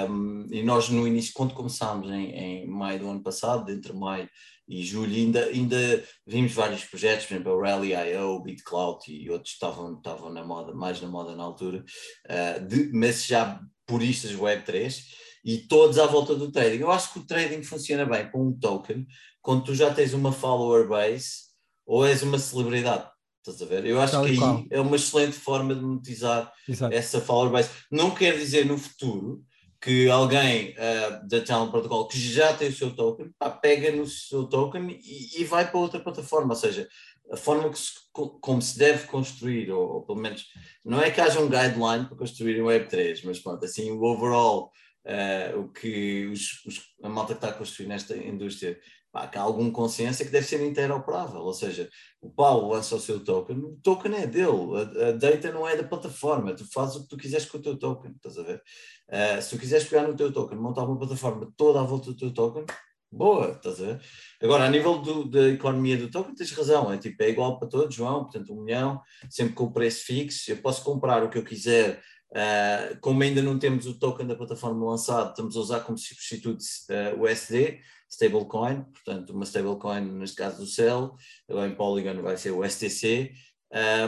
[0.09, 4.29] Um, e nós no início, quando começámos em, em, maio do ano passado, entre maio
[4.71, 9.97] e julho, ainda, ainda vimos vários projetos, por exemplo, a Rally.io, BitCloud e outros estavam,
[9.97, 11.84] estavam na moda, mais na moda na altura,
[12.29, 14.97] uh, de, mas já puristas Web3
[15.43, 16.77] e todos à volta do trading.
[16.77, 19.05] Eu acho que o trading funciona bem com um token,
[19.41, 21.51] quando tu já tens uma follower base
[21.86, 23.12] ou és uma celebridade.
[23.45, 23.86] Estás a ver?
[23.86, 24.63] Eu acho Tal que aí qual.
[24.69, 26.95] é uma excelente forma de monetizar Exato.
[26.95, 27.69] essa follower base.
[27.91, 29.43] Não quer dizer no futuro
[29.81, 34.05] que alguém uh, da Channel Protocol que já tem o seu token, pá, pega no
[34.05, 36.53] seu token e, e, vai para outra plataforma.
[36.53, 36.87] Ou seja,
[37.31, 40.45] a forma se, como se deve construir, ou, ou, pelo menos,
[40.85, 44.71] não é que haja um guideline para construir um Web3, mas pronto, assim, o overall,
[45.05, 48.79] uh, o que os, os, a malta que está a construir nesta indústria
[49.11, 51.89] pá, que há algum consenso é que deve ser interoperável, ou seja,
[52.21, 55.75] o Paulo lança o seu token, o token é dele, a, a, data não é
[55.75, 58.63] da plataforma, tu fazes o que tu quiseres com o teu token, estás a ver?
[59.12, 62.17] Uh, se tu quiseres pegar no teu token, montar uma plataforma toda à volta do
[62.17, 62.65] teu token,
[63.12, 64.02] boa, estás a ver?
[64.41, 67.67] Agora, a nível do, da economia do token, tens razão, é tipo, é igual para
[67.67, 71.38] todos, João, portanto, um milhão, sempre com o preço fixo, eu posso comprar o que
[71.38, 75.82] eu quiser, Uh, como ainda não temos o token da plataforma lançado, estamos a usar
[75.82, 81.13] como substituto uh, o USD, stablecoin, portanto, uma stablecoin, neste caso do Cell,
[81.50, 83.34] agora em Polygon vai ser o STC,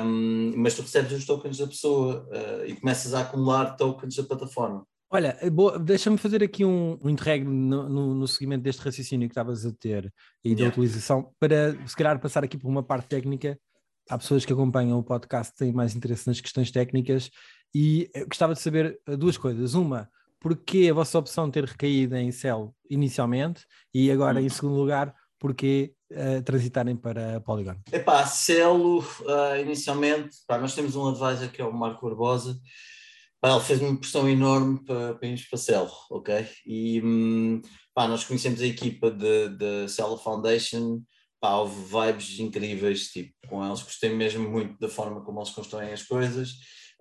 [0.02, 4.24] um, mas tu recebes os tokens da pessoa uh, e começas a acumular tokens da
[4.24, 4.88] plataforma.
[5.16, 5.38] Olha,
[5.80, 9.72] deixa-me fazer aqui um, um interregno no, no, no, seguimento deste raciocínio que estavas a
[9.72, 10.12] ter
[10.44, 10.64] e yeah.
[10.64, 13.56] da utilização, para se calhar passar aqui por uma parte técnica.
[14.10, 17.30] Há pessoas que acompanham o podcast que têm mais interesse nas questões técnicas
[17.76, 19.76] e gostava de saber duas coisas.
[19.76, 24.50] Uma, porquê a vossa opção ter recaído em Cell inicialmente e agora em hum.
[24.50, 27.76] segundo lugar porquê uh, transitarem para Polygon?
[27.92, 32.58] Epá, Celo uh, inicialmente, pá, nós temos um advisor que é o Marco Barbosa,
[33.44, 36.48] pá, ele fez uma pressão enorme para, para irmos para Celo, ok?
[36.66, 37.62] E um,
[37.94, 41.02] pá, nós conhecemos a equipa de Celo Foundation,
[41.42, 45.92] pá, houve vibes incríveis, tipo, com eles gostei mesmo muito da forma como eles constroem
[45.92, 46.52] as coisas,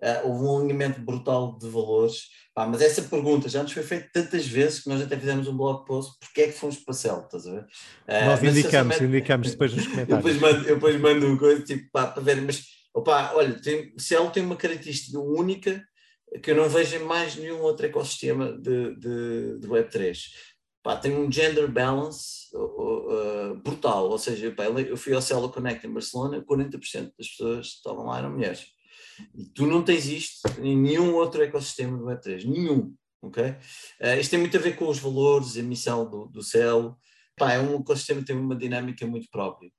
[0.03, 4.09] uh, houve um alinhamento brutal de valores, Pá, mas essa pergunta já nos foi feita
[4.13, 7.21] tantas vezes que nós até fizemos um blog post porque é que fomos para Cel,
[7.21, 7.61] estás a ver?
[7.61, 10.09] Uh, nós indicamos, indicamos depois nos comentários.
[10.11, 13.59] eu depois mando, eu depois mando uma coisa tipo pá, para ver, mas opa, olha,
[13.59, 15.83] tem, Cel tem uma característica única
[16.41, 20.17] que eu não vejo em mais nenhum outro ecossistema de, de, de Web3.
[20.81, 25.85] Pá, tem um gender balance uh, brutal, ou seja, pá, eu fui ao Celo Connect
[25.87, 28.65] em Barcelona, 40% das pessoas que estavam lá eram mulheres.
[29.33, 32.93] E tu não tens isto em nenhum outro ecossistema do Web3, nenhum.
[33.21, 33.43] ok?
[33.43, 36.97] Uh, isto tem muito a ver com os valores, a missão do, do céu.
[37.37, 39.71] Pá, é um ecossistema que tem uma dinâmica muito própria.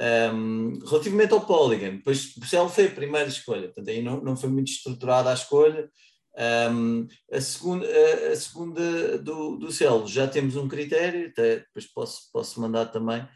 [0.00, 4.48] Um, relativamente ao Polygon, o Cell foi a primeira escolha, portanto aí não, não foi
[4.48, 5.90] muito estruturada a escolha.
[6.70, 7.86] Um, a segunda,
[8.30, 13.26] a, segunda do, do Cell já temos um critério, até depois posso, posso mandar também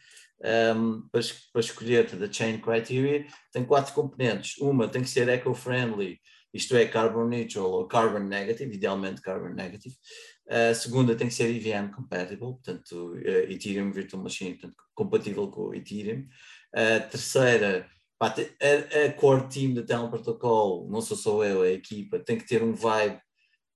[0.77, 1.21] um, para,
[1.53, 3.27] para escolher da Chain Criteria.
[3.53, 4.57] Tem quatro componentes.
[4.59, 6.21] Uma tem que ser eco-friendly,
[6.55, 9.97] isto é, carbon neutral ou carbon negative, idealmente carbon negative.
[10.49, 15.69] A segunda tem que ser EVM compatible, portanto, uh, Ethereum Virtual Machine, portanto, compatível com
[15.69, 16.27] o Ethereum.
[16.75, 17.87] A terceira,
[18.19, 22.19] pá, a, a, core team da Talent Protocol, não sou só eu, é a equipa,
[22.19, 23.21] tem que ter um vibe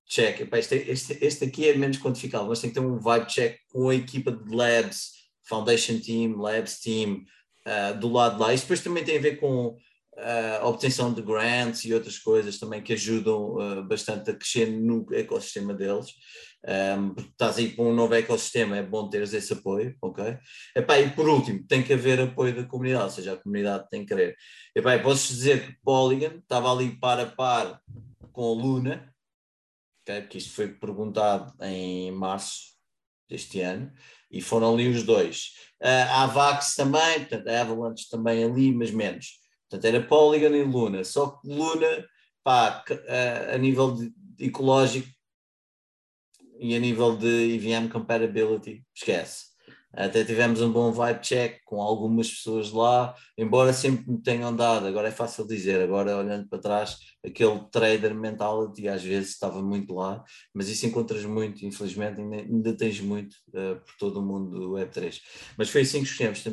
[0.07, 0.49] check.
[0.49, 3.59] Pá, este, este, este aqui é menos quantificável, mas tem que ter um vibe check
[3.69, 5.11] com a equipa de labs,
[5.47, 7.23] Foundation Team, Labs Team,
[7.65, 8.53] uh, do lado lá.
[8.53, 9.77] Isto depois também tem a ver com
[10.61, 15.05] a obtenção de grants e outras coisas também que ajudam uh, bastante a crescer no
[15.13, 16.07] ecossistema deles.
[16.67, 20.37] Um, estás aí para um novo ecossistema, é bom teres esse apoio, ok?
[20.75, 24.01] Epá, e por último, tem que haver apoio da comunidade, ou seja, a comunidade tem
[24.01, 24.35] que querer.
[24.75, 27.79] Epá, posso dizer que Polygon estava ali par a par
[28.33, 29.15] com Luna,
[30.01, 30.21] okay?
[30.21, 32.75] porque isto foi perguntado em março
[33.29, 33.89] deste ano,
[34.29, 35.53] e foram ali os dois.
[35.81, 39.39] Uh, a Avax também, portanto, a Avalanche também ali, mas menos.
[39.69, 41.03] Portanto, era Polygon e Luna.
[41.05, 42.05] Só que Luna,
[42.43, 45.16] pá, a, a nível de, de ecológico
[46.59, 49.46] e a nível de EVM compatibility, esquece.
[49.97, 54.85] Até tivemos um bom vibe check com algumas pessoas lá, embora sempre me tenham dado,
[54.85, 59.95] agora é fácil dizer, agora olhando para trás, aquele trader mentality às vezes estava muito
[59.95, 64.51] lá, mas isso encontras muito, infelizmente, ainda, ainda tens muito uh, por todo o mundo
[64.51, 65.19] do Web3.
[65.57, 66.43] Mas foi assim que escolhemos,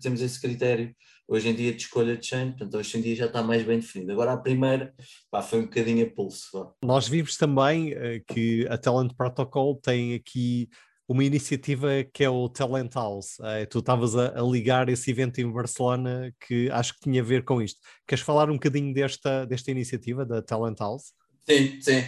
[0.00, 0.94] temos esse critério
[1.28, 3.80] hoje em dia de escolha de chain, portanto hoje em dia já está mais bem
[3.80, 4.12] definido.
[4.12, 4.94] Agora a primeira
[5.30, 6.74] pá, foi um bocadinho a pulso.
[6.82, 10.68] Nós vimos também uh, que a Talent Protocol tem aqui
[11.06, 13.38] uma iniciativa que é o Talent House.
[13.38, 17.24] Uh, tu estavas a, a, ligar esse evento em Barcelona que acho que tinha a
[17.24, 17.80] ver com isto.
[18.06, 21.12] Queres falar um bocadinho desta, desta iniciativa da Talent House?
[21.48, 22.02] Sim, sim.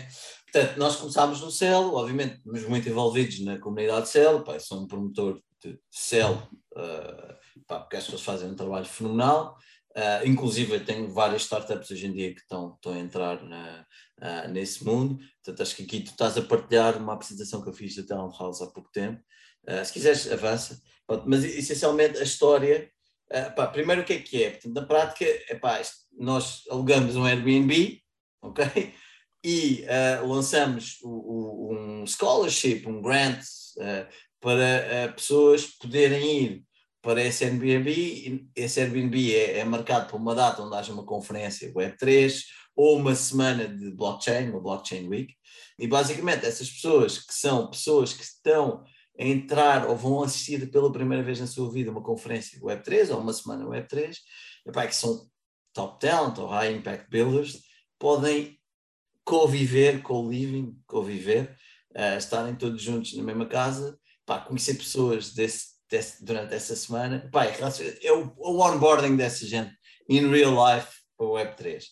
[0.50, 5.38] Portanto, nós começámos no CEL, obviamente, mas muito envolvidos na comunidade CEL, sou um promotor
[5.62, 9.56] de CEL, uh, pá, porque que eles fazem um trabalho fenomenal.
[9.96, 13.86] Uh, inclusive, tenho várias startups hoje em dia que estão, a entrar na,
[14.20, 15.18] uh, nesse mundo.
[15.42, 18.38] Portanto, acho que aqui tu estás a partilhar uma apresentação que eu fiz da Talent
[18.38, 19.18] House há pouco tempo.
[19.66, 20.78] Uh, se quiseres, avança.
[21.24, 22.90] Mas, essencialmente, a história.
[23.56, 24.50] Pá, primeiro, o que é que é?
[24.50, 25.80] Portanto, na prática, epá,
[26.12, 28.00] nós alugamos um Airbnb,
[28.40, 28.94] ok?
[29.44, 29.84] E
[30.24, 33.42] lançamos o, o, um scholarship, um grant,
[34.40, 36.66] para pessoas poderem ir
[37.06, 41.72] para esse Airbnb, esse Airbnb é, é, marcado por uma data onde haja uma conferência
[41.72, 42.42] Web3
[42.74, 45.32] ou uma semana de blockchain, uma blockchain week,
[45.78, 48.82] e basicamente essas pessoas que são pessoas que estão
[49.16, 53.20] a entrar ou vão assistir pela primeira vez na sua vida uma conferência Web3 ou
[53.20, 54.16] uma semana Web3,
[54.66, 55.30] epá, que são
[55.72, 57.60] top talent ou high impact builders,
[58.00, 58.58] podem
[59.24, 61.56] conviver, co-living, conviver,
[61.96, 67.28] uh, estarem todos juntos na mesma casa, pá, conhecer pessoas desse desse, durante essa semana.
[67.32, 67.54] Pai,
[68.02, 69.74] é o, o onboarding dessa gente
[70.08, 71.82] in real life para o Web3.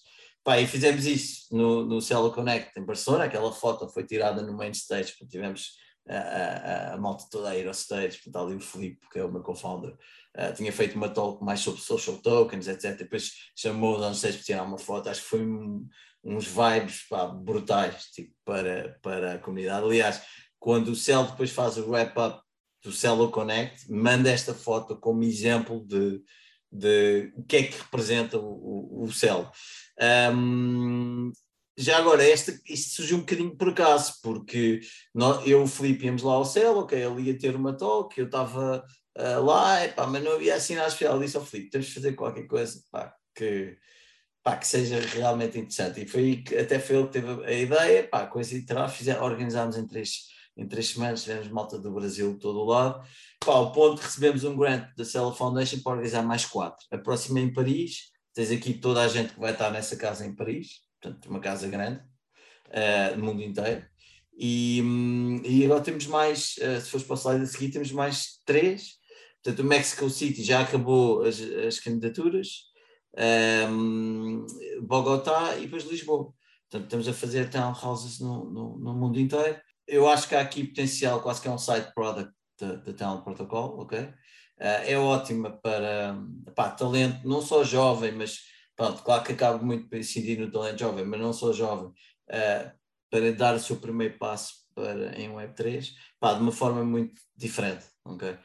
[0.42, 4.54] Pai, e fizemos isso no, no Cello Connect em Barcelona, aquela foto foi tirada no
[4.54, 5.72] main stage, tivemos
[6.06, 9.24] a, a, a malta toda a ir ao stage, portanto ali o Filipe, que é
[9.24, 12.96] o meu co-founder, uh, tinha feito uma talk mais sobre social tokens, etc.
[12.98, 15.88] Depois chamou-os ao para tirar uma foto, acho que foi um,
[16.22, 19.84] uns vibes pá, brutais tipo, para, para a comunidade.
[19.84, 20.22] Aliás,
[20.58, 22.43] quando o Cell depois faz o wrap-up
[22.84, 26.22] do Cello Connect, manda esta foto como exemplo de,
[26.70, 29.50] de o que é que representa o, o, o Cell.
[30.32, 31.32] Um,
[31.76, 34.80] já agora, esta, isto surgiu um bocadinho por acaso, porque
[35.14, 38.16] nós, eu e o Felipe íamos lá ao Cell, ok, ele ia ter uma talk,
[38.18, 38.84] eu estava
[39.18, 42.46] uh, lá, epá, mas não havia assinado especial, disse ao Felipe, temos de fazer qualquer
[42.46, 43.76] coisa pá, que,
[44.42, 46.02] pá, que seja realmente interessante.
[46.02, 48.86] E foi até foi ele que teve a ideia, pá, coisa e terá,
[49.22, 53.04] organizámos em três em três semanas tivemos malta do Brasil todo o lado.
[53.44, 56.86] Pá, ao ponto que recebemos um grant da Cella Foundation para organizar mais quatro.
[56.90, 60.34] A próxima em Paris, tens aqui toda a gente que vai estar nessa casa em
[60.34, 62.00] Paris, portanto, uma casa grande,
[62.68, 63.84] uh, no mundo inteiro.
[64.36, 67.92] E, um, e agora temos mais, uh, se fores para o slide a seguir, temos
[67.92, 68.94] mais três.
[69.42, 72.62] Portanto, o Mexico City já acabou as, as candidaturas,
[73.68, 74.46] um,
[74.82, 76.32] Bogotá e depois Lisboa.
[76.70, 80.64] Portanto, estamos a fazer townhouses no, no, no mundo inteiro eu acho que há aqui
[80.64, 84.00] potencial, quase que é um side product da Talent Protocol, ok?
[84.00, 84.14] Uh,
[84.86, 86.16] é ótima para
[86.54, 88.40] pá, talento, não só jovem, mas
[88.76, 92.72] pronto, claro que acaba muito por incidir no talento jovem, mas não só jovem, uh,
[93.10, 97.84] para dar o seu primeiro passo para, em Web3, pá, de uma forma muito diferente,
[98.04, 98.36] ok?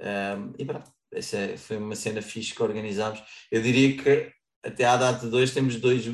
[0.00, 3.22] Um, e pronto, essa é, foi uma cena fixe que organizámos.
[3.50, 6.04] Eu diria que até à data de hoje temos dois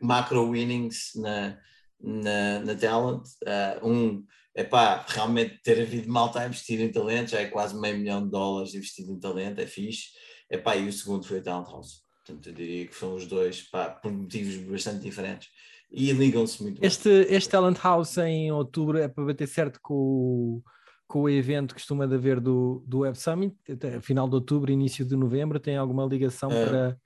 [0.00, 1.58] macro winnings na,
[2.02, 3.22] na, na Talent.
[3.44, 7.78] Uh, um é pá, realmente ter havido malta a investir em talento, já é quase
[7.78, 10.08] meio milhão de dólares investido em talento, é fixe.
[10.50, 12.02] É pá, e o segundo foi o Talent House.
[12.24, 15.48] Portanto, eu diria que foram os dois, pá, por motivos bastante diferentes.
[15.90, 17.36] E ligam-se muito este, bem.
[17.36, 20.62] Este Talent House em outubro é para bater certo com o,
[21.06, 25.04] com o evento que costuma haver do, do Web Summit, até final de outubro, início
[25.04, 26.64] de novembro, tem alguma ligação é.
[26.64, 26.98] para.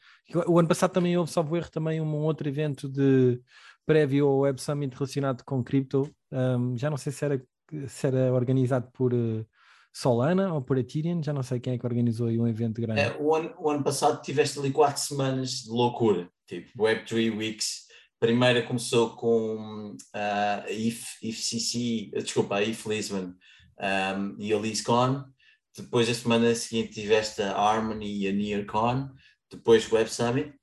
[0.46, 3.40] O ano passado também houve, salvo erro, também um outro evento de
[3.86, 6.10] prévio ao Web Summit relacionado com cripto.
[6.30, 7.42] Um, já não sei se era,
[7.86, 9.46] se era organizado por uh,
[9.92, 13.00] Solana ou por Ethereum, já não sei quem é que organizou aí um evento grande.
[13.00, 17.84] É, o, ano, o ano passado tiveste ali quatro semanas de loucura, tipo Web3 Weeks.
[18.18, 23.34] Primeira começou com uh, a IF, IFCC, desculpa, a IF Lisbon
[23.78, 25.24] um, e a LeaseCon.
[25.76, 29.10] Depois, a semana seguinte, tiveste a Harmony e a NearCon.
[29.50, 30.54] Depois, Web Summit.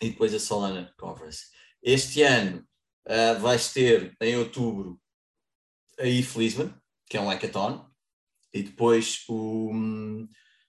[0.00, 1.44] E depois a Solana Conference.
[1.82, 2.64] Este ano
[3.08, 5.00] uh, vais ter, em outubro,
[5.98, 6.70] a Lisbon,
[7.08, 7.86] que é um hackathon.
[8.54, 9.70] E depois o,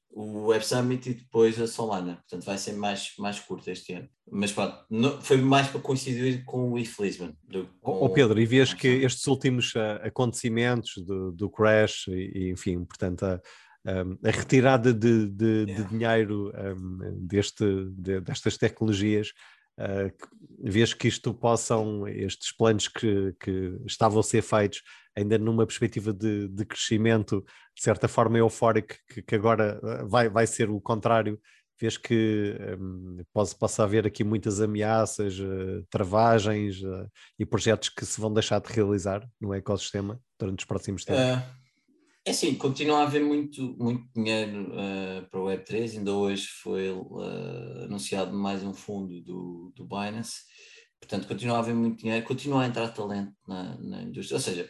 [0.09, 2.15] o Web Summit e depois a Solana.
[2.15, 4.09] Portanto, vai ser mais, mais curto este ano.
[4.31, 7.33] Mas pronto, não, foi mais para coincidir com o IF Lisbon.
[7.81, 13.25] Oh, Pedro, e vês que estes últimos uh, acontecimentos do, do crash, e, enfim, portanto,
[13.25, 13.41] a,
[13.85, 15.73] um, a retirada de, de, yeah.
[15.73, 19.33] de dinheiro um, deste, de, destas tecnologias,
[19.79, 20.11] uh,
[20.59, 24.81] vês que isto possam, estes planos que, que estavam a ser feitos
[25.15, 27.43] ainda numa perspectiva de, de crescimento,
[27.75, 31.39] de certa forma eufórico, que, que agora eh, vai, vai ser o contrário,
[31.79, 37.07] vês que um, possa, possa haver aqui muitas ameaças, uh, travagens uh,
[37.37, 41.21] e projetos que se vão deixar de realizar no ecossistema durante os próximos tempos?
[42.25, 44.71] Uh, é sim, continua a haver muito, muito dinheiro
[45.29, 46.89] para o Web3, ainda hoje foi
[47.83, 50.41] anunciado mais um fundo do, do Binance,
[50.99, 54.69] portanto continua a haver muito dinheiro, continua a entrar talento na, na indústria, ou seja,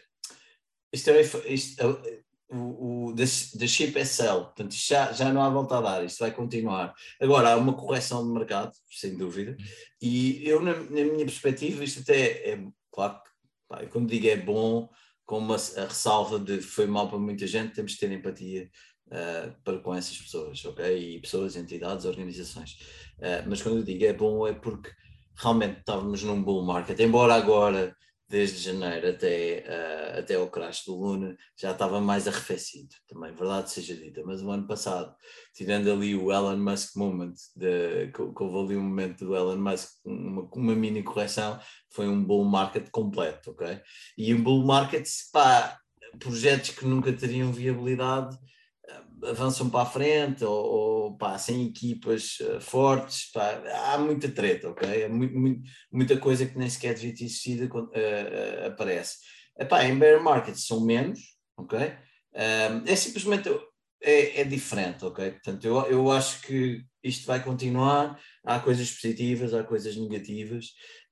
[0.92, 1.20] isto é,
[1.52, 5.78] isto, é, o, o, the, ship é sell, portanto isto já, já não há volta
[5.78, 6.94] a dar, isto vai continuar.
[7.20, 9.56] Agora há uma correção de mercado, sem dúvida,
[10.00, 13.30] e eu, na, na minha perspectiva, isto até é, claro que,
[13.68, 14.88] pá, quando digo é bom,
[15.26, 18.70] com uma a ressalva de foi mal para muita gente, temos que ter empatia
[19.08, 21.16] uh, para com essas pessoas, ok?
[21.16, 22.72] E pessoas, entidades, organizações.
[23.18, 24.90] Uh, mas quando eu digo é bom, é porque
[25.36, 27.96] realmente estávamos num bull market, embora agora
[28.34, 33.70] desde janeiro até, uh, até o crash do Luna, já estava mais arrefecido, também, verdade
[33.70, 35.14] seja dita, mas o ano passado,
[35.54, 39.58] tirando ali o Elon Musk moment, de, que, que houve ali um momento do Elon
[39.58, 41.60] Musk, uma, uma mini correção,
[41.92, 43.80] foi um bull market completo, ok?
[44.18, 45.78] E um bull market, pá,
[46.18, 48.36] projetos que nunca teriam viabilidade,
[49.28, 54.70] avançam para a frente ou, ou pá, sem equipas uh, fortes, pá, há muita treta,
[54.70, 55.08] ok?
[55.08, 59.18] Muito, muito, muita coisa que nem sequer devia ter existido uh, aparece.
[59.58, 61.20] Epá, em bear market são menos,
[61.56, 61.92] ok?
[62.36, 63.48] é simplesmente
[64.04, 65.30] é, é, diferente, ok?
[65.30, 70.66] Portanto, eu, eu acho que isto vai continuar, há coisas positivas, há coisas negativas.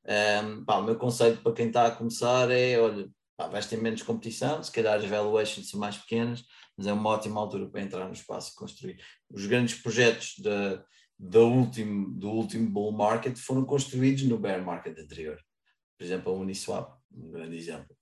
[0.04, 3.76] Um, pá, o meu conselho para quem está a começar é, olha, pá, vais ter
[3.76, 6.44] menos competição, se calhar as valuations são mais pequenas,
[6.76, 8.98] mas é uma ótima altura para entrar no espaço e construir.
[9.30, 10.82] Os grandes projetos da,
[11.18, 15.38] da último, do último bull market foram construídos no bear market anterior.
[15.98, 17.96] Por exemplo, a Uniswap, um grande exemplo.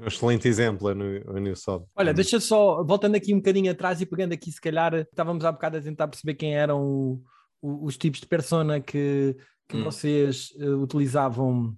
[0.00, 1.84] Um excelente exemplo é no Uniswap.
[1.94, 5.52] Olha, deixa só, voltando aqui um bocadinho atrás e pegando aqui, se calhar, estávamos há
[5.52, 7.22] bocado a tentar perceber quem eram o,
[7.60, 9.36] o, os tipos de persona que,
[9.68, 9.84] que hum.
[9.84, 11.76] vocês uh, utilizavam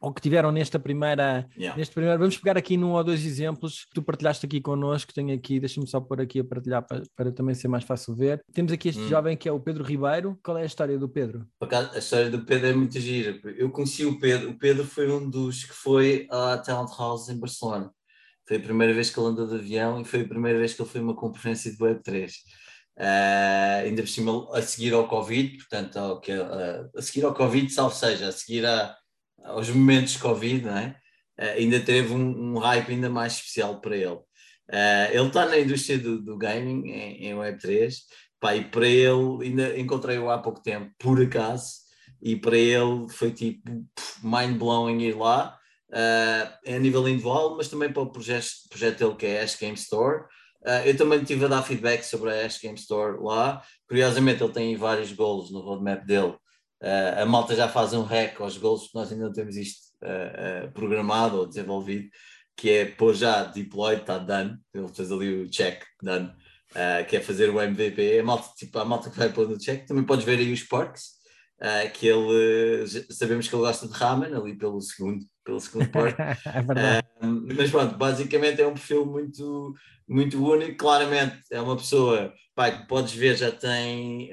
[0.00, 1.76] ou que tiveram nesta primeira, yeah.
[1.76, 5.34] neste primeiro, vamos pegar aqui num ou dois exemplos que tu partilhaste aqui connosco, tenho
[5.34, 8.42] aqui, deixa-me só pôr aqui a partilhar para, para, também ser mais fácil ver.
[8.54, 9.08] Temos aqui este hum.
[9.08, 11.46] jovem que é o Pedro Ribeiro, qual é a história do Pedro?
[11.60, 15.28] A história do Pedro é muito gira, eu conheci o Pedro, o Pedro foi um
[15.28, 17.90] dos que foi à Talent House em Barcelona,
[18.48, 20.80] foi a primeira vez que ele andou de avião e foi a primeira vez que
[20.80, 22.30] ele foi a uma conferência de Web3.
[22.96, 27.32] Uh, ah, ainda por cima a seguir ao Covid, portanto, ao, uh, a seguir ao
[27.32, 28.94] Covid, salvo seja, a seguir a
[29.44, 30.96] aos momentos de Covid, não é?
[31.38, 34.20] Uh, ainda teve um, um, hype ainda mais especial para ele.
[34.70, 37.94] Uh, ele está na indústria do, do gaming, em, em Web3,
[38.38, 41.80] pá, e para ele, ainda encontrei-o há pouco tempo, por acaso,
[42.22, 43.62] e para ele foi tipo
[44.22, 45.58] mind-blowing ir lá,
[45.90, 49.74] uh, a nível individual, mas também para o projeto, projeto dele que é Ash Game
[49.74, 50.24] Store.
[50.62, 53.62] Uh, eu também estive a dar feedback sobre a Ash Game Store lá.
[53.88, 56.34] Curiosamente, ele tem vários goals no roadmap dele
[56.82, 60.66] Uh, a malta já faz um hack aos gols, nós ainda não temos isto uh,
[60.66, 62.08] uh, programado ou desenvolvido,
[62.56, 66.32] que é pôr já deployed, está done, ele fez ali o check, done,
[67.08, 68.18] que é fazer o MVP.
[68.18, 69.86] A malta, tipo, a malta que vai pôr no check.
[69.86, 71.19] Também podes ver aí os porks,
[71.62, 76.16] uh, que ele, sabemos que ele gosta de ramen, ali pelo segundo, pelo segundo pork.
[76.20, 77.06] é verdade.
[77.22, 79.74] Uh, mas pronto, basicamente é um perfil muito,
[80.08, 80.76] muito único.
[80.76, 84.30] Claramente é uma pessoa, pá, que podes ver, já tem,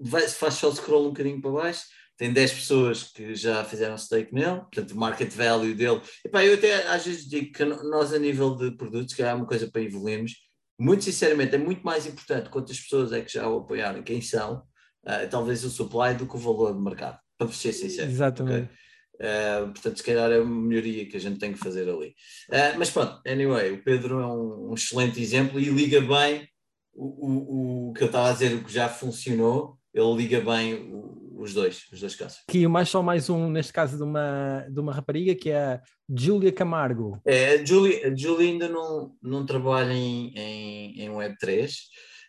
[0.00, 1.84] vai, faz só scroll um bocadinho para baixo,
[2.16, 6.00] tem 10 pessoas que já fizeram stake nele, portanto o market value dele.
[6.24, 9.46] Epá, eu até às vezes digo que nós a nível de produtos, que é uma
[9.46, 10.32] coisa para evoluirmos,
[10.78, 14.62] muito sinceramente é muito mais importante quantas pessoas é que já o apoiaram, quem são,
[15.06, 18.10] uh, talvez o supply do que o valor do mercado, para ser sincero.
[18.10, 18.64] Exatamente.
[18.64, 18.84] Okay?
[19.14, 22.14] Uh, portanto, se calhar é uma melhoria que a gente tem que fazer ali.
[22.50, 26.48] Uh, mas pronto, anyway, o Pedro é um, um excelente exemplo e liga bem
[26.92, 30.90] o, o, o que eu estava a dizer, o que já funcionou, ele liga bem
[31.36, 32.38] os dois, os dois casos.
[32.48, 35.82] Aqui mais só mais um, neste caso, de uma, de uma rapariga que é a
[36.08, 37.20] Júlia Camargo.
[37.26, 41.72] É, a Júlia ainda não, não trabalha em, em, em Web3,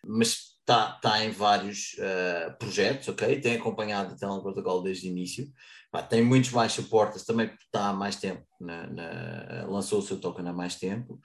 [0.06, 3.40] mas está tá em vários uh, projetos, ok?
[3.40, 5.48] Tem acompanhado o Telegram Protocol desde o início.
[5.92, 10.20] Pá, tem muitos mais suportes também está há mais tempo, na, na, lançou o seu
[10.20, 11.20] token há mais tempo.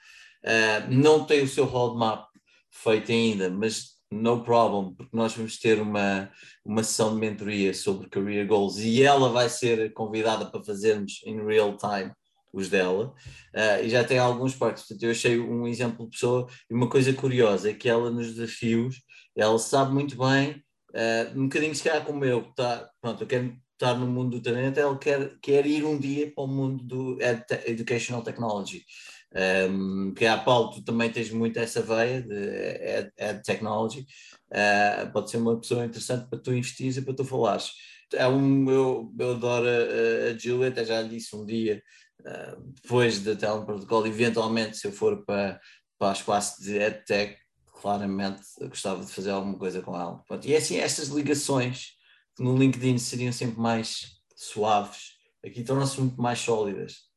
[0.44, 2.28] Uh, não tem o seu roadmap
[2.70, 6.30] feito ainda, mas no problem, porque nós vamos ter uma,
[6.64, 11.44] uma sessão de mentoria sobre career goals e ela vai ser convidada para fazermos em
[11.44, 12.12] real time
[12.52, 13.14] os dela,
[13.54, 14.82] uh, e já tem alguns partes.
[14.82, 18.34] Portanto, eu achei um exemplo de pessoa, e uma coisa curiosa é que ela nos
[18.34, 19.00] desafios,
[19.36, 20.62] ela sabe muito bem,
[20.94, 24.42] uh, um bocadinho se calhar como eu, tá, pronto, eu quero estar no mundo do
[24.42, 28.84] talento, ela quer, quer ir um dia para o mundo do ed Educational Technology.
[29.32, 34.04] Um, que a Paulo, tu também tens muito essa veia de ed, ed technology,
[34.52, 37.70] uh, pode ser uma pessoa interessante para tu investires e para tu falares.
[38.12, 41.80] É um, eu, eu adoro a, a Julia, até já disse um dia,
[42.22, 45.60] uh, depois da Talent Protocol, eventualmente, se eu for para,
[45.96, 47.38] para o espaço de EdTech,
[47.80, 50.22] claramente gostava de fazer alguma coisa com ela.
[50.44, 51.92] E é assim, estas ligações
[52.38, 55.12] no LinkedIn seriam sempre mais suaves,
[55.44, 57.08] aqui tornam-se muito mais sólidas?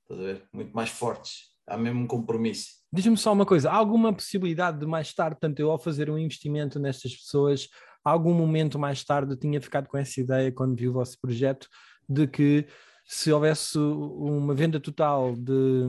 [0.54, 2.68] Muito mais fortes há mesmo um compromisso.
[2.92, 6.18] Diz-me só uma coisa: há alguma possibilidade de mais tarde, tanto eu ao fazer um
[6.18, 7.68] investimento nestas pessoas,
[8.04, 11.68] algum momento mais tarde eu tinha ficado com essa ideia quando vi o vosso projeto
[12.08, 12.68] de que
[13.06, 15.88] se houvesse uma venda total de,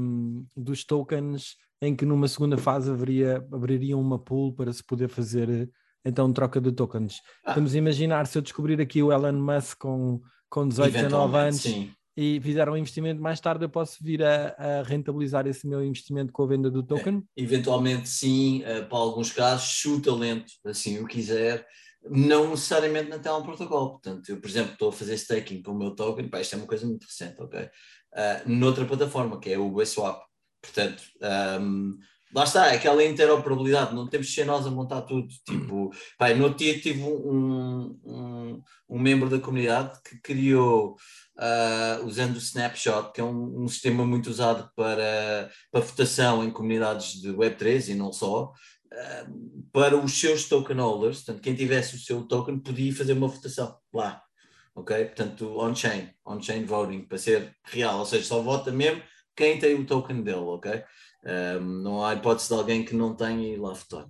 [0.57, 1.57] dos tokens,
[1.87, 5.71] em que numa segunda fase haveria, abriria uma pool para se poder fazer
[6.05, 7.21] então troca de tokens.
[7.45, 7.55] Ah.
[7.55, 10.21] Vamos imaginar se eu descobrir aqui o Elon Musk com,
[10.51, 11.61] com 18, 19 anos.
[11.61, 15.85] Sim e fizer um investimento mais tarde, eu posso vir a, a, rentabilizar esse meu
[15.85, 17.23] investimento com a venda do token?
[17.37, 21.67] É, eventualmente sim, uh, para alguns casos, se o talento assim o quiser,
[22.09, 23.91] não necessariamente na tela protocolo.
[23.91, 26.59] Portanto, eu, por exemplo, estou a fazer staking com o meu token, pá, isto é
[26.59, 27.63] uma coisa muito recente, ok?
[27.63, 30.23] Uh, noutra plataforma, que é o Uniswap.
[30.65, 31.03] Portanto,
[31.61, 31.99] um,
[32.35, 35.29] lá está, aquela interoperabilidade, não temos que ser nós a montar tudo.
[35.47, 40.97] Tipo, pá, no dia tive um, um, um membro da comunidade que criou
[41.37, 46.51] uh, usando o Snapshot, que é um, um, sistema muito usado para, para votação em
[46.51, 48.53] comunidades de Web3 e não só,
[48.93, 53.29] uh, para os seus token holders, portanto, quem tivesse o seu token podia fazer uma
[53.29, 54.21] votação lá,
[54.75, 55.05] ok?
[55.05, 59.03] Portanto, on-chain, on-chain voting, para ser real, ou seja, só vota mesmo
[59.37, 60.73] quem tem o token dele, ok?
[60.73, 60.83] Um,
[61.27, 64.07] ah, não há hipótese de alguém que não tenha e lá votar.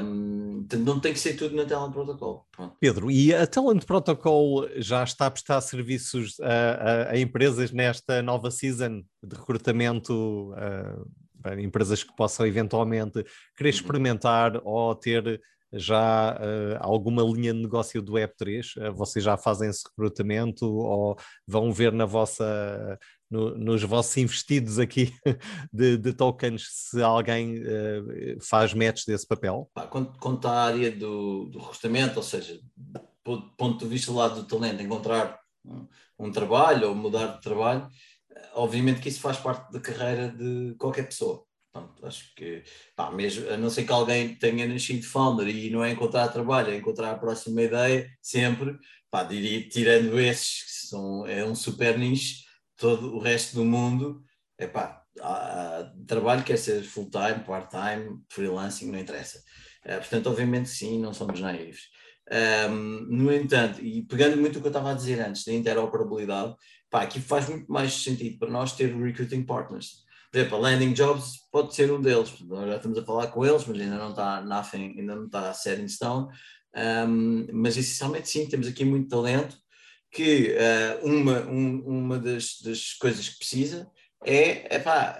[0.00, 2.46] Um, não tem que ser tudo na Talent Protocol.
[2.52, 2.76] Pronto.
[2.78, 8.22] Pedro, e a Talent Protocol já está a prestar serviços a, a, a empresas nesta
[8.22, 11.10] nova season de recrutamento uh,
[11.42, 13.24] para empresas que possam eventualmente
[13.56, 13.76] querer uhum.
[13.76, 15.40] experimentar ou ter
[15.72, 18.90] já uh, alguma linha de negócio do Web3?
[18.90, 21.16] Uh, vocês já fazem esse recrutamento ou
[21.46, 22.98] vão ver na vossa
[23.30, 25.12] no, nos vossos investidos aqui
[25.72, 29.70] de, de tokens se alguém uh, faz match desse papel?
[29.90, 34.42] Quanto, quanto à área do, do recrutamento, ou seja, do ponto de vista do lado
[34.42, 35.38] do talento, encontrar
[36.18, 37.88] um, trabalho ou mudar de trabalho,
[38.30, 41.44] eh, obviamente que isso faz parte da carreira de qualquer pessoa.
[41.72, 42.62] Portanto, acho que,
[42.94, 46.70] pá, mesmo, a não ser que alguém tenha nascido founder e não é encontrar trabalho,
[46.70, 48.78] é encontrar a próxima ideia, sempre,
[49.10, 52.45] pá, diria, tirando esses que são, é um super nicho,
[52.76, 54.22] todo o resto do mundo,
[54.58, 55.02] é pá,
[56.06, 59.38] trabalho quer ser full-time, part-time, freelancing, não interessa.
[59.84, 61.88] Uh, portanto, obviamente sim, não somos naivos.
[62.68, 66.54] Um, no entanto, e pegando muito o que eu estava a dizer antes, da interoperabilidade,
[66.90, 70.04] pá, aqui faz muito mais sentido para nós ter recruiting partners.
[70.30, 73.44] Por exemplo, a Landing Jobs pode ser um deles, nós já estamos a falar com
[73.44, 76.26] eles, mas ainda não está nothing, ainda não está set in stone.
[76.76, 79.56] Um, mas essencialmente sim, temos aqui muito talento
[80.10, 83.90] que uh, uma, um, uma das, das, coisas que precisa
[84.24, 85.18] é, epá,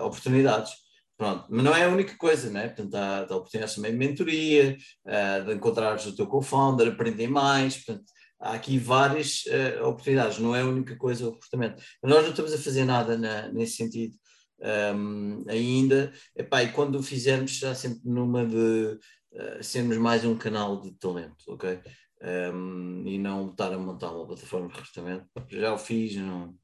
[0.00, 0.72] uh, oportunidades.
[1.16, 2.68] Pronto, mas não é a única coisa, né?
[2.68, 7.76] Portanto, há, há oportunidades também de mentoria, uh, de encontrares o teu co-founder, aprender mais,
[7.76, 8.06] portanto,
[8.40, 11.82] há aqui várias uh, oportunidades, não é a única coisa o comportamento.
[12.02, 14.16] Nós não estamos a fazer nada na, nesse sentido
[14.94, 18.98] um, ainda, Epá, e quando o fizermos, será sempre numa de
[19.32, 21.80] uh, sermos mais um canal de talento, ok?
[22.22, 25.26] Um, e não estar a montar uma plataforma de recrutamento.
[25.48, 26.54] Já o fiz, não,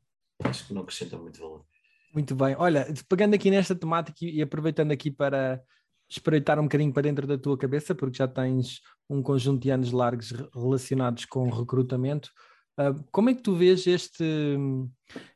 [0.45, 1.65] acho que não acrescenta muito valor.
[2.13, 2.55] Muito bem.
[2.59, 5.63] Olha, pegando aqui nesta temática e aproveitando aqui para
[6.09, 9.93] espreitar um bocadinho para dentro da tua cabeça, porque já tens um conjunto de anos
[9.93, 12.31] largos relacionados com recrutamento,
[12.79, 14.25] uh, como é que tu vês este,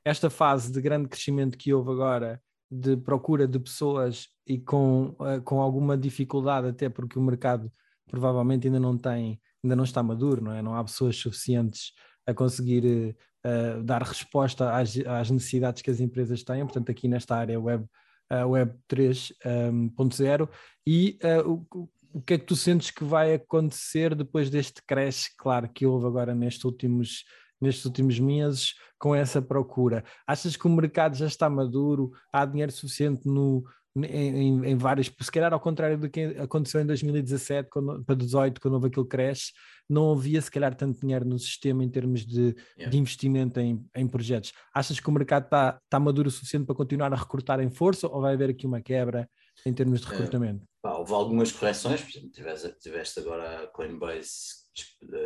[0.05, 2.41] esta fase de grande crescimento que houve agora,
[2.71, 7.71] de procura de pessoas e com, uh, com alguma dificuldade, até porque o mercado
[8.09, 10.63] provavelmente ainda não tem, ainda não está maduro, não é?
[10.63, 11.93] Não há pessoas suficientes
[12.27, 13.15] a conseguir
[13.47, 17.85] uh, dar resposta às, às, necessidades que as empresas têm, portanto, aqui nesta área web,
[18.33, 20.49] uh, web 3.0, um,
[20.87, 25.29] e uh, o, o que é que tu sentes que vai acontecer depois deste crash,
[25.37, 27.25] claro, que houve agora nestes últimos,
[27.61, 30.05] nestes últimos meses com essa procura?
[30.27, 32.13] Achas que o mercado já está maduro?
[32.33, 33.65] Há dinheiro suficiente no,
[33.97, 38.61] em, em, várias, se calhar ao contrário do que aconteceu em 2017 quando, para 2018,
[38.61, 39.53] quando houve aquele crash,
[39.89, 42.91] não havia se calhar tanto dinheiro no sistema em termos de, yeah.
[42.91, 44.53] de investimento em, em, projetos.
[44.73, 48.07] Achas que o mercado está, está maduro o suficiente para continuar a recrutar em força
[48.07, 49.29] ou vai haver aqui uma quebra
[49.67, 50.63] em termos de é, recrutamento?
[50.63, 54.61] É, pá, houve algumas correções, por exemplo, tiveste, tiveste agora a Coinbase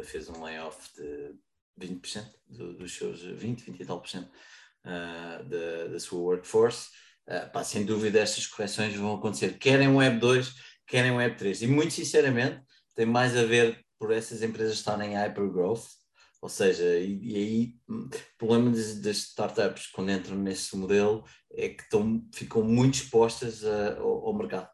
[0.04, 1.34] fez um layoff de
[1.78, 4.30] 20% do, dos seus 20, 20 e tal por cento
[4.84, 6.88] uh, da, da sua workforce
[7.26, 10.52] Uh, pá, sem dúvida, estas correções vão acontecer, querem um Web 2,
[10.86, 11.62] querem um Web 3.
[11.62, 12.60] E muito sinceramente,
[12.94, 15.86] tem mais a ver por essas empresas estarem em hypergrowth,
[16.44, 21.70] ou seja, e, e aí hum, o problema das, startups quando entram nesse modelo é
[21.70, 24.68] que estão, ficam muito expostas a, ao, ao, mercado.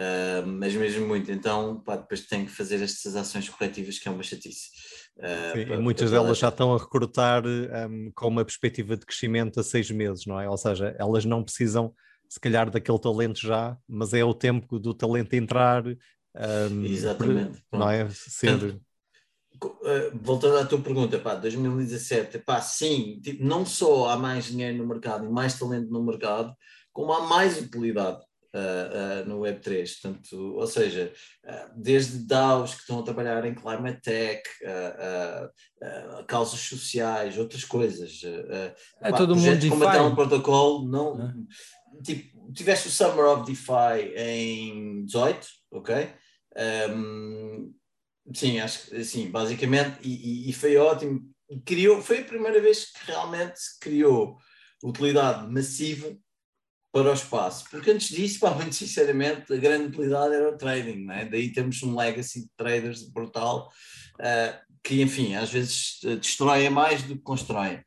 [0.00, 4.10] Uh, mas mesmo muito, então pá, depois tem que fazer estas ações corretivas que é
[4.10, 4.70] uma chatice.
[5.18, 9.60] Uh, Sim, para, muitas delas já estão a recrutar um, com uma perspectiva de crescimento
[9.60, 10.48] a seis meses, não é?
[10.48, 11.92] Ou seja, elas não precisam,
[12.26, 15.84] se calhar, daquele talento já, mas é o tempo do talento entrar.
[15.86, 17.62] Um, Exatamente.
[17.70, 18.04] Não é?
[18.04, 18.08] Uh,
[20.14, 24.86] voltando à tua pergunta, pá, 2017, pá, sim, tipo, não só há mais dinheiro no
[24.86, 26.56] mercado e mais talento no mercado,
[26.90, 30.00] como há mais utilidade uh, uh, no Web3.
[30.00, 31.12] Portanto, ou seja,
[31.44, 34.42] uh, desde DAOs que estão a trabalhar em climate tech,
[36.26, 38.20] causas sociais, outras coisas.
[39.00, 41.46] é todo mundo como até um protocolo, não,
[42.04, 46.10] tipo, tiveste o Summer of DeFi em 18, ok?
[46.90, 47.72] Um,
[48.34, 51.20] sim, acho que sim, basicamente, e, e, e foi ótimo.
[51.64, 54.36] Criou, foi a primeira vez que realmente criou
[54.82, 56.16] utilidade massiva
[56.92, 57.64] para o espaço.
[57.70, 61.24] Porque antes disso, pá, muito sinceramente, a grande utilidade era o trading, né?
[61.24, 63.70] daí temos um legacy de traders brutal,
[64.18, 67.84] uh, que enfim, às vezes eh, destroem mais do que constroem.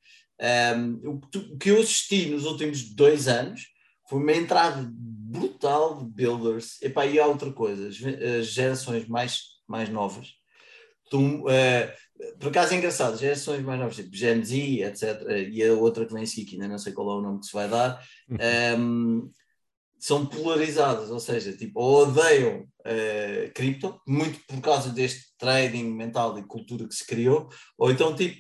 [0.76, 3.64] Um, o, que eu assisti nos últimos dois anos
[4.08, 9.90] foi uma entrada brutal de builders, Epá, e há outra coisa, as gerações mais, mais
[9.90, 10.34] novas,
[11.14, 11.92] uh,
[12.40, 16.14] por acaso é engraçado, gerações mais novas, tipo Gen Z, etc., e a outra que
[16.14, 18.36] nem sei que ainda não sei qual é o nome que se vai dar, um,
[18.40, 19.32] ehm,
[20.00, 26.38] são polarizadas, ou seja, tipo, ou odeiam uh, cripto, muito por causa deste trading mental
[26.38, 28.38] e cultura que se criou, ou então tipo,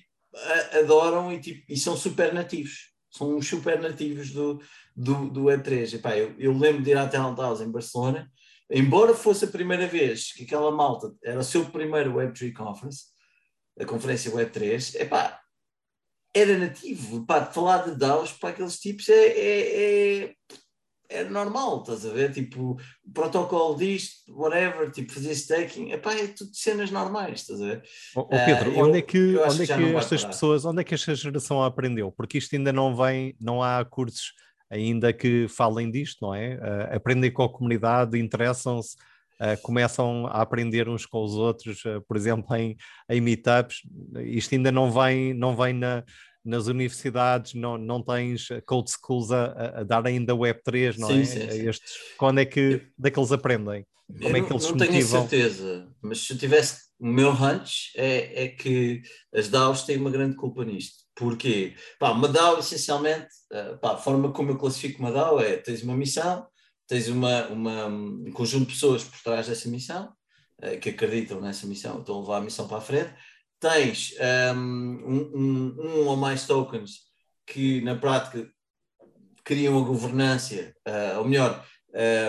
[0.77, 4.61] adoram e, tipo, e são super nativos, são os super nativos do,
[4.95, 5.95] do, do Web3.
[5.95, 8.29] Epá, eu, eu lembro de ir à House em Barcelona
[8.73, 13.12] embora fosse a primeira vez que aquela malta era o seu primeiro Web3 Conference,
[13.79, 15.39] a conferência Web3, epá,
[16.33, 20.35] era nativo, pá, falar de DAOs para aqueles tipos é, é, é,
[21.09, 22.31] é normal, estás a ver?
[22.31, 27.65] Tipo, o protocolo disto, whatever, tipo, fazer staking, epá, é tudo cenas normais, estás a
[27.65, 27.83] ver?
[28.15, 30.83] Oh, Pedro, uh, onde eu, é que, onde é que, que estas pessoas, onde é
[30.83, 32.11] que esta geração aprendeu?
[32.11, 34.33] Porque isto ainda não vem, não há cursos
[34.69, 36.55] ainda que falem disto, não é?
[36.55, 38.97] Uh, aprendem com a comunidade, interessam-se,
[39.41, 42.75] uh, começam a aprender uns com os outros, uh, por exemplo, em,
[43.09, 43.81] em meetups.
[44.25, 46.03] Isto ainda não vem, não vem na,
[46.43, 51.25] nas universidades, não, não tens code schools a, a dar ainda Web3, não sim, é?
[51.25, 51.69] Sim, sim.
[51.69, 53.85] Estes, quando é que, é que eles aprendem?
[54.21, 57.31] Como eu é que eles não, não tenho certeza, mas se eu tivesse o meu
[57.31, 59.01] hunch é, é que
[59.33, 61.75] as DAOs têm uma grande culpa nisto Porquê?
[61.99, 65.83] Pá, uma DAO, essencialmente, eh, pá, a forma como eu classifico uma DAO é: tens
[65.83, 66.47] uma missão,
[66.93, 70.13] tens uma, uma, um conjunto de pessoas por trás dessa missão,
[70.63, 73.11] uh, que acreditam nessa missão, estão a levar a missão para a frente,
[73.59, 74.13] tens
[74.55, 76.99] um, um, um ou mais tokens
[77.47, 78.47] que, na prática,
[79.43, 81.65] criam a governância, uh, ou melhor,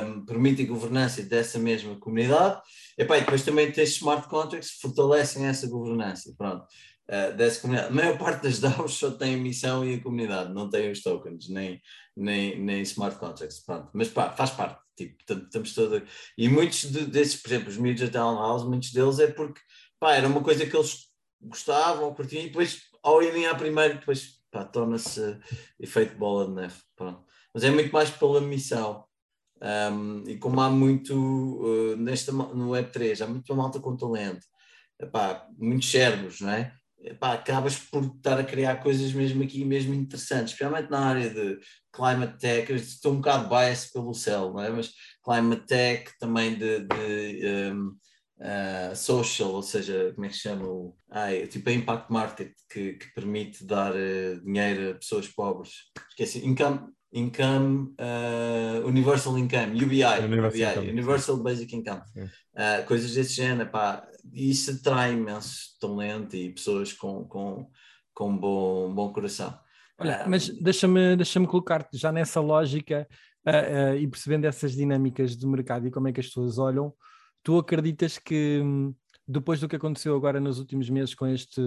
[0.07, 2.63] um, permitem governança dessa mesma comunidade.
[2.97, 6.35] E depois também tens smart contracts que fortalecem essa governança.
[6.39, 6.67] Pronto.
[7.07, 7.93] Uh, dessa comunidade.
[7.93, 11.03] A maior parte das DAOs só tem a missão e a comunidade, não tem os
[11.03, 11.81] tokens, nem,
[12.17, 13.63] nem, nem smart contracts.
[13.65, 13.91] Pronto.
[13.93, 14.83] Mas pá, faz parte.
[14.97, 16.03] Tipo, estamos todos.
[16.39, 19.61] E muitos de, desses, por exemplo, os Major Townhouse, muitos deles é porque
[20.01, 21.09] pá, era uma coisa que eles
[21.41, 24.41] gostavam, curtiam, e depois, ao irem à primeira, depois
[24.73, 25.39] torna-se
[25.81, 26.77] efeito bola de neve.
[26.97, 27.25] Pronto.
[27.53, 29.05] Mas é muito mais pela missão.
[29.61, 34.45] Um, e como há muito uh, nesta, no Web3, há muito malta com talento,
[35.01, 36.75] epá, muitos servos, não é?
[37.05, 41.59] Epá, acabas por estar a criar coisas mesmo aqui, mesmo interessantes, especialmente na área de
[41.93, 42.73] climate tech.
[42.73, 44.71] Estou um bocado biased pelo céu, não é?
[44.71, 44.91] Mas
[45.23, 47.95] climate tech, também de, de um,
[48.39, 50.67] uh, social, ou seja, como é que se chama?
[50.67, 55.73] O, ai, tipo a impact market, que, que permite dar uh, dinheiro a pessoas pobres.
[56.09, 60.91] Esqueci, income, income uh, universal income, UBI, universal, UBI, income.
[60.91, 67.25] universal basic income, uh, coisas desse género, pá, isso atrai imenso talento e pessoas com,
[67.25, 67.71] com,
[68.13, 69.59] com bom, bom coração.
[69.99, 73.07] Olha, mas deixa-me deixa colocar-te já nessa lógica
[73.47, 76.93] uh, e percebendo essas dinâmicas do mercado e como é que as pessoas olham,
[77.43, 78.95] tu acreditas que hum,
[79.27, 81.61] depois do que aconteceu agora nos últimos meses com este,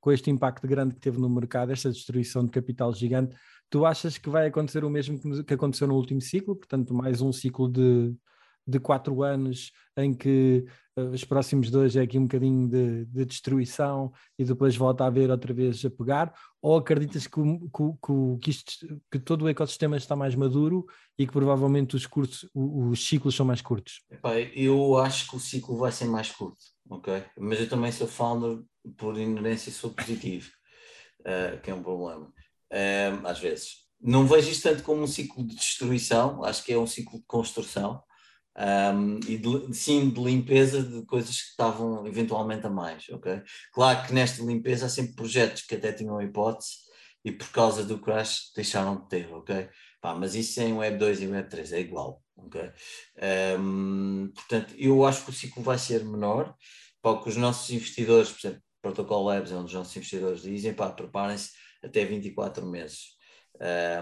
[0.00, 3.36] com este impacto grande que teve no mercado, esta destruição de capital gigante,
[3.70, 6.56] tu achas que vai acontecer o mesmo que aconteceu no último ciclo?
[6.56, 8.14] Portanto, mais um ciclo de,
[8.66, 13.24] de quatro anos em que uh, os próximos dois é aqui um bocadinho de, de,
[13.26, 16.34] destruição e depois volta a ver outra vez a pegar?
[16.62, 20.86] Ou acreditas que, que, que, isto, que todo o ecossistema está mais maduro
[21.18, 24.02] e que provavelmente os, curtos, os ciclos são mais curtos?
[24.54, 27.22] Eu acho que o ciclo vai ser mais curto, ok?
[27.38, 28.62] Mas eu também sou founder,
[28.96, 30.48] por inerência sou positivo,
[31.20, 33.84] uh, que é um problema, uh, às vezes.
[34.00, 37.24] Não vejo isto tanto como um ciclo de destruição, acho que é um ciclo de
[37.26, 38.02] construção
[38.56, 43.42] um, e de, sim de limpeza de coisas que estavam eventualmente a mais, ok?
[43.72, 46.86] Claro que nesta limpeza há sempre projetos que até tinham hipótese
[47.24, 49.68] e por causa do crash deixaram de ter, ok?
[50.00, 52.70] Pá, mas isso em Web 2 e Web 3 é igual, ok?
[53.58, 56.54] Um, portanto, eu acho que o ciclo vai ser menor,
[57.02, 60.72] para que os nossos investidores, por exemplo, Protocol Labs é um dos nossos investidores dizem,
[60.72, 61.50] pá, preparem-se
[61.82, 63.16] até 24 meses.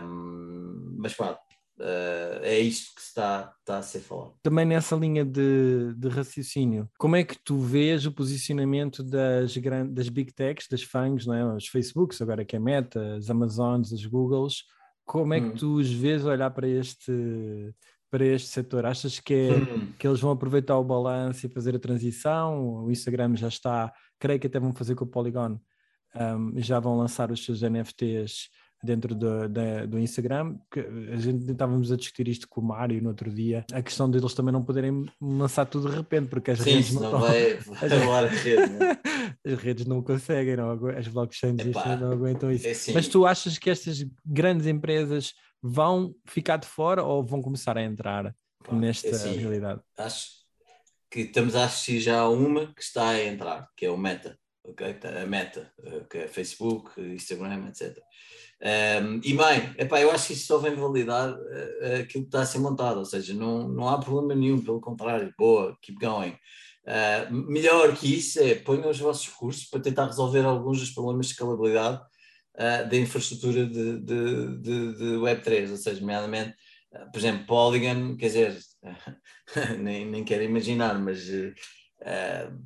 [0.02, 1.38] Um, mas pá,
[1.78, 4.34] Uh, é isto que está, está a ser falado.
[4.42, 9.56] Também nessa linha de, de raciocínio, como é que tu vês o posicionamento das,
[9.90, 11.56] das big techs, das FANGs, não é?
[11.56, 14.62] os Facebooks, agora que é Meta, as Amazons, as Googles,
[15.04, 15.54] como é que hum.
[15.54, 17.12] tu os vês olhar para este,
[18.08, 18.86] para este setor?
[18.86, 19.92] Achas que, é, hum.
[19.98, 22.84] que eles vão aproveitar o balanço e fazer a transição?
[22.84, 25.58] O Instagram já está, creio que até vão fazer com o Polygon,
[26.14, 28.48] um, já vão lançar os seus NFTs
[28.84, 33.02] dentro do, da, do Instagram, que a gente estávamos a discutir isto com o Mário
[33.02, 36.58] no outro dia, a questão deles também não poderem lançar tudo de repente, porque as
[36.60, 38.98] Sim, redes não, não vai, vai as, rede, né?
[39.46, 41.56] as redes não conseguem, não, as blockchains
[42.00, 42.66] não aguentam isso.
[42.66, 42.92] É assim.
[42.92, 47.82] Mas tu achas que estas grandes empresas vão ficar de fora ou vão começar a
[47.82, 49.80] entrar Pá, nesta é assim, realidade?
[49.96, 50.28] Acho
[51.10, 54.38] que estamos a assistir já a uma que está a entrar, que é o Meta.
[54.64, 54.96] Okay?
[55.22, 57.96] A Meta, eh, que é Facebook, Instagram, etc.
[58.62, 62.42] Um, e bem, epá, eu acho que isso só vem validar uh, aquilo que está
[62.42, 66.34] a ser montado, ou seja, não, não há problema nenhum, pelo contrário, boa, keep going.
[66.86, 71.26] Uh, melhor que isso é ponham os vossos recursos para tentar resolver alguns dos problemas
[71.26, 71.98] de escalabilidade
[72.54, 76.54] uh, da infraestrutura de, de, de, de Web3, ou seja, nomeadamente,
[76.92, 78.58] uh, por exemplo, Polygon, quer dizer,
[79.80, 81.54] nem, nem quero imaginar, mas uh,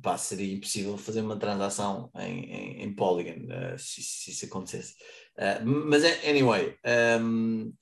[0.01, 4.95] pá, seria impossível fazer uma transação em, em, em Polygon se, se isso acontecesse.
[5.39, 6.75] Uh, mas, é, anyway,
[7.21, 7.73] um,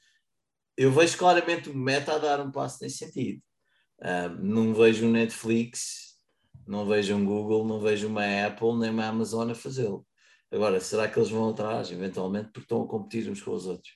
[0.77, 3.41] eu vejo claramente o Meta a dar um passo nesse sentido.
[3.99, 6.19] Uh, não vejo um Netflix,
[6.67, 10.05] não vejo um Google, não vejo uma Apple, nem uma Amazon a fazê-lo.
[10.51, 13.91] Agora, será que eles vão atrás, eventualmente, porque estão a competir uns com os outros?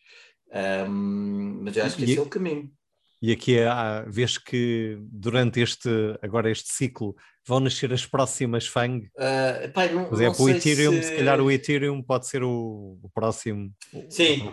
[0.51, 2.73] Um, mas eu acho que esse é o caminho.
[3.21, 5.89] E aqui há, vês que durante este,
[6.21, 7.15] agora este ciclo,
[7.45, 9.05] vão nascer as próximas FANG?
[9.15, 11.03] Uh, pai, não, Por exemplo, o Ethereum, se...
[11.03, 11.15] se...
[11.15, 13.71] calhar o Ethereum pode ser o, o próximo.
[14.09, 14.49] Sim,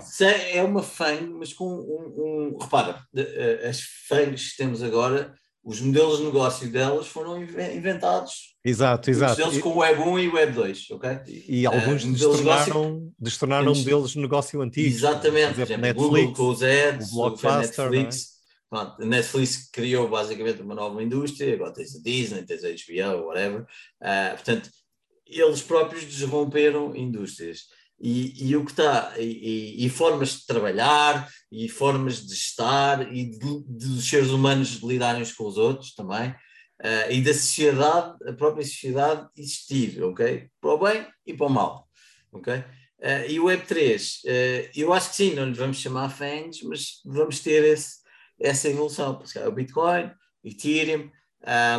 [0.53, 5.33] é uma FANG, mas com um, um repara, eh, as FANGs que temos agora,
[5.65, 8.55] os modelos de negócio delas foram inventados.
[8.65, 9.37] Exato, exato.
[9.37, 11.11] deles com o Web 1 e o Web 2, ok?
[11.27, 14.95] E, e alguns uh, destornaram, destornaram modelos de negócio antigos.
[14.95, 17.91] Exatamente, por exemplo, Netflix, Google com os ads, o Blockbuster, é?
[17.91, 18.38] Netflix,
[18.71, 23.27] Pronto, a Netflix criou basicamente uma nova indústria, agora tens a Disney, tens a HBO,
[23.27, 23.63] whatever.
[24.01, 24.71] Uh, portanto,
[25.27, 27.67] eles próprios desromperam indústrias.
[28.01, 33.31] e, e o que está, e, e, formas de trabalhar, e formas de estar, e
[33.31, 38.33] de, dos seres humanos lidarem uns com os outros também, uh, e da sociedade, a
[38.33, 40.49] própria sociedade existir, ok?
[40.61, 41.89] Para o bem e para o mal,
[42.33, 42.55] ok?
[42.55, 46.63] Uh, e o Web3, uh, eh, eu acho que sim, não lhe vamos chamar fãs,
[46.63, 47.99] mas vamos ter esse,
[48.41, 49.23] essa evolução.
[49.47, 50.11] O Bitcoin,
[50.45, 51.11] Ethereum,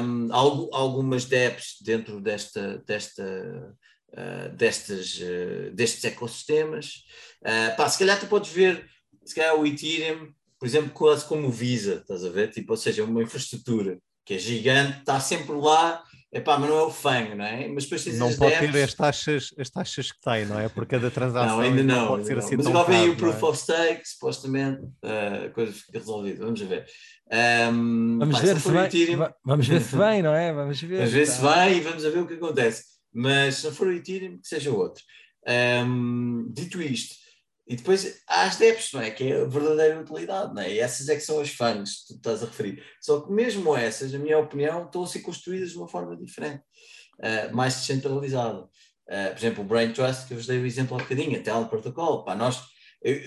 [0.01, 3.75] um, algumas dApps dentro desta, desta,
[4.13, 7.03] uh, destas, uh, destes ecossistemas.
[7.41, 8.85] Uh, pá, se calhar tu podes ver,
[9.25, 12.51] se calhar o Ethereum, por exemplo, quase como o Visa, estás a ver?
[12.51, 16.83] Tipo, ou seja, uma infraestrutura que é gigante, está sempre lá Epá, mas não é
[16.83, 17.67] o FANG, não é?
[17.67, 20.69] Mas depois não pode ter as taxas, as taxas que tem, não é?
[20.69, 21.57] Por cada transação.
[21.57, 22.05] Não, ainda não.
[22.05, 22.37] não ainda não.
[22.37, 23.45] Assim mas agora vem o Proof é?
[23.47, 26.45] of Stake, supostamente, uh, a coisa fica resolvida.
[26.45, 26.85] Vamos ver.
[27.31, 29.27] Um, vamos, pá, ver se vai, Ethereum...
[29.43, 30.53] vamos ver se vem, não é?
[30.53, 30.97] Vamos ver.
[30.97, 31.31] Vamos ver tá.
[31.31, 32.83] se vai e vamos ver o que acontece.
[33.11, 35.03] Mas se não for o Ethereum, que seja outro.
[35.47, 37.15] Um, dito isto,
[37.69, 39.11] e depois há as DEPs, não é?
[39.11, 40.73] Que é a verdadeira utilidade, não é?
[40.73, 42.83] E essas é que são as fãs que tu estás a referir.
[42.99, 46.63] Só que mesmo essas, na minha opinião, estão a ser construídas de uma forma diferente,
[47.19, 48.61] uh, mais descentralizada.
[48.61, 51.53] Uh, por exemplo, o Brain Trust, que eu vos dei o exemplo há bocadinho, até
[51.53, 52.25] o protocolo.
[52.25, 52.59] Pá, nós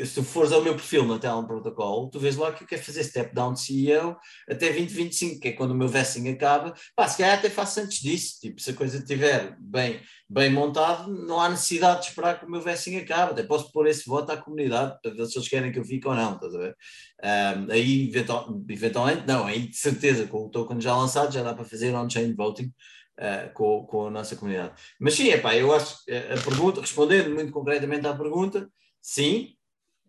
[0.05, 3.03] se fores ao meu perfil no Talent Protocol, tu vês lá que eu quero fazer
[3.05, 4.16] step down de CEO
[4.49, 6.75] até 2025, que é quando o meu vesting acaba.
[6.95, 8.39] Pá, se calhar até faço antes disso.
[8.41, 12.51] Tipo, se a coisa estiver bem, bem montada, não há necessidade de esperar que o
[12.51, 13.33] meu vesting acabe.
[13.33, 16.07] Até posso pôr esse voto à comunidade para ver se eles querem que eu fique
[16.07, 16.35] ou não.
[16.35, 16.77] Estás a ver?
[17.25, 19.47] Um, aí, eventual, eventualmente, não.
[19.47, 22.70] Aí, de certeza, com o token já lançado, já dá para fazer on-chain voting.
[23.12, 24.73] Uh, com, com a nossa comunidade.
[24.99, 28.68] Mas sim, epá, eu acho a pergunta, respondendo muito concretamente à pergunta,
[29.03, 29.55] sim,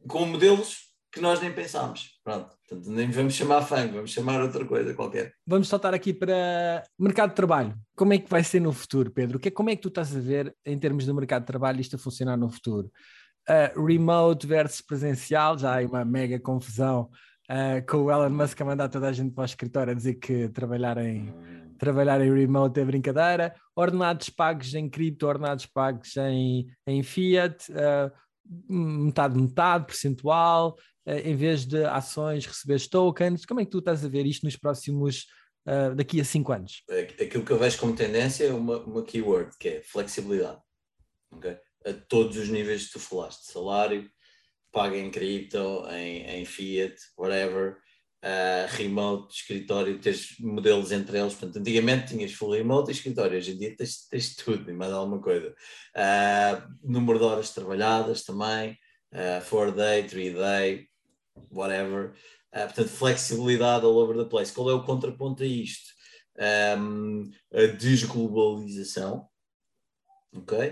[0.08, 2.20] com modelos que nós nem pensámos.
[2.24, 5.34] Pronto, portanto, nem vamos chamar fang, vamos chamar outra coisa qualquer.
[5.46, 7.76] Vamos saltar aqui para mercado de trabalho.
[7.96, 9.40] Como é que vai ser no futuro, Pedro?
[9.40, 11.96] Que, como é que tu estás a ver em termos de mercado de trabalho isto
[11.96, 12.92] a funcionar no futuro?
[13.48, 17.10] Uh, remote versus presencial, já há uma mega confusão
[17.52, 20.16] uh, com o Elon Musk a mandar toda a gente para o escritório a dizer
[20.16, 21.32] que trabalhar em,
[21.78, 28.10] trabalhar em remote é brincadeira, ordenados pagos em cripto, ordenados pagos em, em fiat, uh,
[28.70, 33.46] metade, metade, percentual, eh, em vez de ações, receber tokens.
[33.46, 35.28] Como é que tu estás a ver isto nos próximos,
[35.68, 36.84] uh, daqui a cinco anos?
[37.20, 40.60] Aquilo que eu vejo como tendência é uma, uma keyword, que é flexibilidade.
[41.32, 41.58] Okay?
[41.86, 44.10] A todos os níveis que tu falaste, salário,
[44.72, 47.78] paga em cripto, em, em fiat, whatever,
[48.24, 51.34] uh, remote, escritório, tens modelos entre eles.
[51.34, 54.92] Portanto, antigamente tinhas full remote e escritório, hoje em dia tens, tens tudo e mais
[54.92, 55.54] alguma coisa.
[55.96, 58.78] Uh, número de horas trabalhadas também,
[59.14, 60.88] uh, four day, three day,
[61.52, 62.14] whatever.
[62.56, 64.52] Uh, portanto, flexibilidade all over the place.
[64.52, 65.92] Qual é o contraponto a isto?
[66.80, 69.28] Um, a desglobalização,
[70.36, 70.70] ok?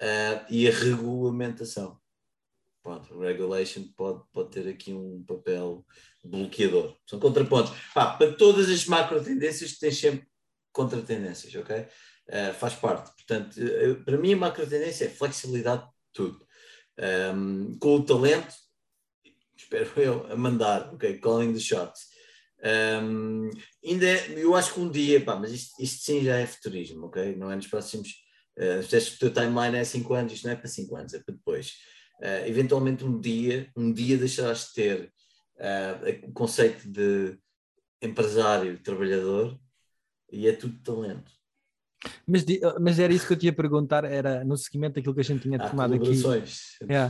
[0.00, 2.00] Uh, e a regulamentação.
[2.84, 5.86] Pronto, regulation pode, pode ter aqui um papel
[6.22, 6.94] bloqueador.
[7.06, 7.72] São contrapontos.
[7.94, 10.28] Pá, para todas as macro tendências tens sempre
[10.70, 11.86] contra-tendências, ok?
[12.28, 13.10] Uh, faz parte.
[13.14, 16.46] Portanto, uh, para mim a macro tendência é flexibilidade de tudo.
[17.34, 18.54] Um, com o talento,
[19.56, 21.18] espero eu, a mandar, ok?
[21.20, 22.02] Calling the shots.
[23.02, 23.48] Um,
[23.82, 27.06] ainda é, eu acho que um dia, pá, mas isto, isto sim já é futurismo,
[27.06, 27.34] ok?
[27.34, 28.10] Não é nos próximos.
[28.58, 31.22] Uh, se o teu timeline é 5 anos, isto não é para 5 anos, é
[31.22, 31.72] para depois.
[32.20, 35.12] Uh, eventualmente um dia, um dia deixarás de ter
[35.56, 37.36] uh, o conceito de
[38.00, 39.58] empresário, trabalhador,
[40.30, 41.32] e é tudo talento.
[42.26, 42.44] Mas,
[42.80, 45.42] mas era isso que eu te ia perguntar, era no seguimento daquilo que a gente
[45.42, 46.10] tinha há tomado aqui.
[46.88, 47.08] É.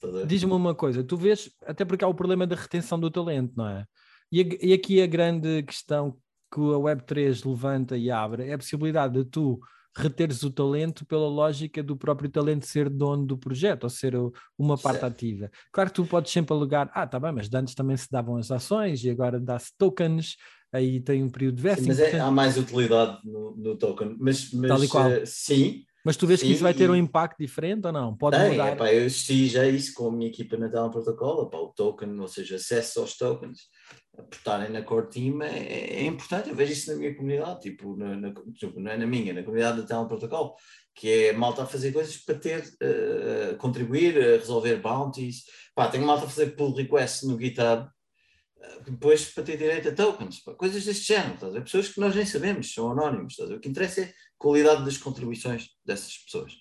[0.00, 0.26] talento.
[0.26, 3.68] Diz-me uma coisa, tu vês, até porque há o problema da retenção do talento, não
[3.68, 3.84] é?
[4.32, 6.16] E, e aqui a grande questão
[6.52, 9.60] que a Web3 levanta e abre é a possibilidade de tu
[9.96, 14.14] reteres o talento pela lógica do próprio talento ser dono do projeto, ou ser
[14.58, 15.12] uma parte certo.
[15.12, 15.50] ativa.
[15.72, 18.50] Claro que tu podes sempre alegar, ah, tá bem, mas antes também se davam as
[18.50, 20.36] ações e agora dá-se tokens,
[20.72, 21.82] aí tem um período de vesting.
[21.82, 25.10] Sim, mas é, há mais utilidade no, no token, mas, mas Tal e qual.
[25.10, 25.84] Uh, sim.
[26.04, 28.16] Mas tu vês sim, que isso vai ter um impacto diferente ou não?
[28.16, 28.72] Pode tem, mudar?
[28.72, 32.28] Epá, eu já isso com a minha equipa na Talent Protocol, epá, o token, ou
[32.28, 33.58] seja, acesso aos tokens
[34.18, 36.48] aportarem na core team é, é, importante.
[36.48, 39.42] Eu vejo isso na minha comunidade, tipo, na, na, tipo, não é na minha, na
[39.42, 40.56] comunidade da Talent Protocol,
[40.94, 45.44] que é malta a fazer coisas para ter, uh, contribuir, resolver bounties.
[45.74, 49.92] Pá, tenho malta a fazer pull requests no GitHub, uh, depois para ter direito a
[49.92, 51.34] tokens, pá, coisas deste género.
[51.34, 53.32] Estás a Pessoas que nós nem sabemos, são anónimos.
[53.32, 56.52] Estás O que interessa é a qualidade das contribuições dessas pessoas.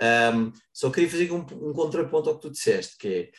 [0.00, 3.30] Um, só queria fazer um, um contraponto ao que tu disseste, que é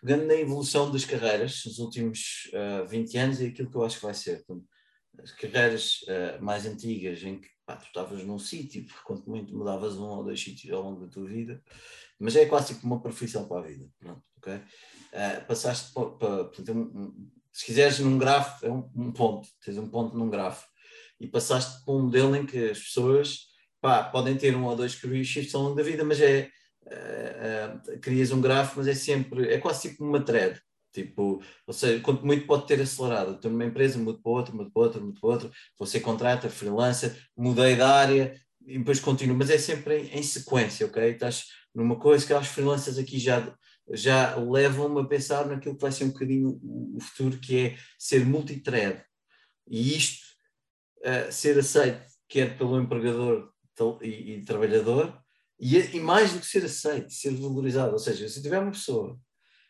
[0.00, 3.96] pegando na evolução das carreiras nos últimos uh, 20 anos, é aquilo que eu acho
[3.96, 4.40] que vai ser.
[4.42, 4.62] Então,
[5.22, 9.96] as carreiras uh, mais antigas, em que pá, tu estavas num sítio, quanto muito mudavas
[9.96, 11.62] um ou dois sítios ao longo da tua vida,
[12.18, 13.88] mas é quase como uma profissão para a vida.
[13.98, 14.54] Pronto, ok?
[14.54, 19.88] Uh, passaste para, para, um, se quiseres num grafo, é um, um, ponto, tens um
[19.88, 20.66] ponto num grafo,
[21.18, 23.46] e passaste para um modelo em que as pessoas
[23.80, 26.50] pá, podem ter um ou dois career shifts ao longo da vida, mas é
[26.86, 30.60] uh, uh, crias um grafo, mas é sempre, é quase tipo uma thread.
[30.92, 33.34] Tipo, ou seja, quanto muito pode ter acelerado.
[33.34, 37.14] Estou numa empresa, mudo para outra, mudo para outra, mudo para outra, você contrata, freelancer,
[37.36, 41.10] mudei de área e depois continuo, mas é sempre em, em sequência, ok?
[41.10, 43.54] Estás numa coisa que os freelancers aqui já,
[43.92, 47.76] já levam-me a pensar naquilo que vai ser um bocadinho o, o futuro, que é
[47.98, 49.04] ser multithread.
[49.68, 50.24] E isto,
[51.00, 53.52] uh, ser aceito quer pelo empregador
[54.02, 55.16] e, e trabalhador,
[55.58, 57.92] e, e, mais do que ser aceito, ser valorizado.
[57.92, 59.18] Ou seja, se tiver uma pessoa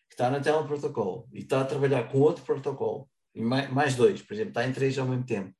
[0.08, 3.94] que está na tela protocolo e está a trabalhar com outro protocolo, e mais, mais
[3.94, 5.54] dois, por exemplo, está em três ao mesmo tempo,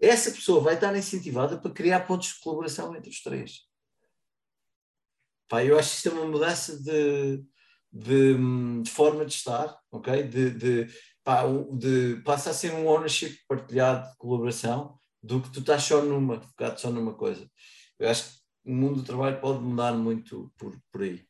[0.00, 3.60] essa pessoa vai estar incentivada para criar pontos de colaboração entre os três.
[5.48, 7.44] Pá, eu acho que isto é uma mudança de,
[7.92, 10.22] de, de forma de estar, ok?
[10.24, 10.88] De, de,
[11.22, 16.02] pá, de, passa a ser um ownership partilhado de colaboração do que tu estás só
[16.02, 17.48] numa, focado só numa coisa.
[17.98, 21.20] Eu acho que o mundo do trabalho pode mudar muito por, por aí.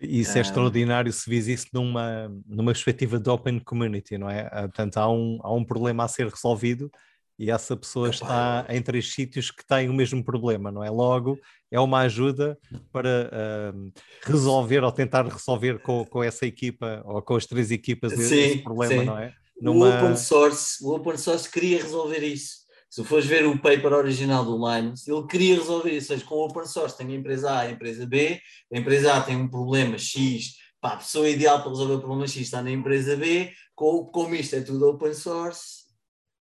[0.00, 4.48] Isso é extraordinário se vis isso numa, numa perspectiva de open community, não é?
[4.52, 6.90] Ah, portanto, há um, há um problema a ser resolvido
[7.38, 10.90] e essa pessoa Epá, está em três sítios que têm o mesmo problema, não é?
[10.90, 11.38] Logo,
[11.70, 12.58] é uma ajuda
[12.92, 13.30] para
[13.74, 18.22] uh, resolver ou tentar resolver com, com essa equipa ou com as três equipas sim,
[18.22, 19.04] esse problema, sim.
[19.04, 19.32] não é?
[19.60, 19.86] Numa...
[19.86, 22.63] O, open source, o open source queria resolver isso
[22.94, 26.36] se fores ver o paper original do Linus, ele queria resolver isso, ou seja, com
[26.36, 28.40] open source tem a empresa A e a empresa B,
[28.72, 32.28] a empresa A tem um problema X, pá, a pessoa ideal para resolver o problema
[32.28, 35.86] X está na empresa B, com, como isto é tudo open source,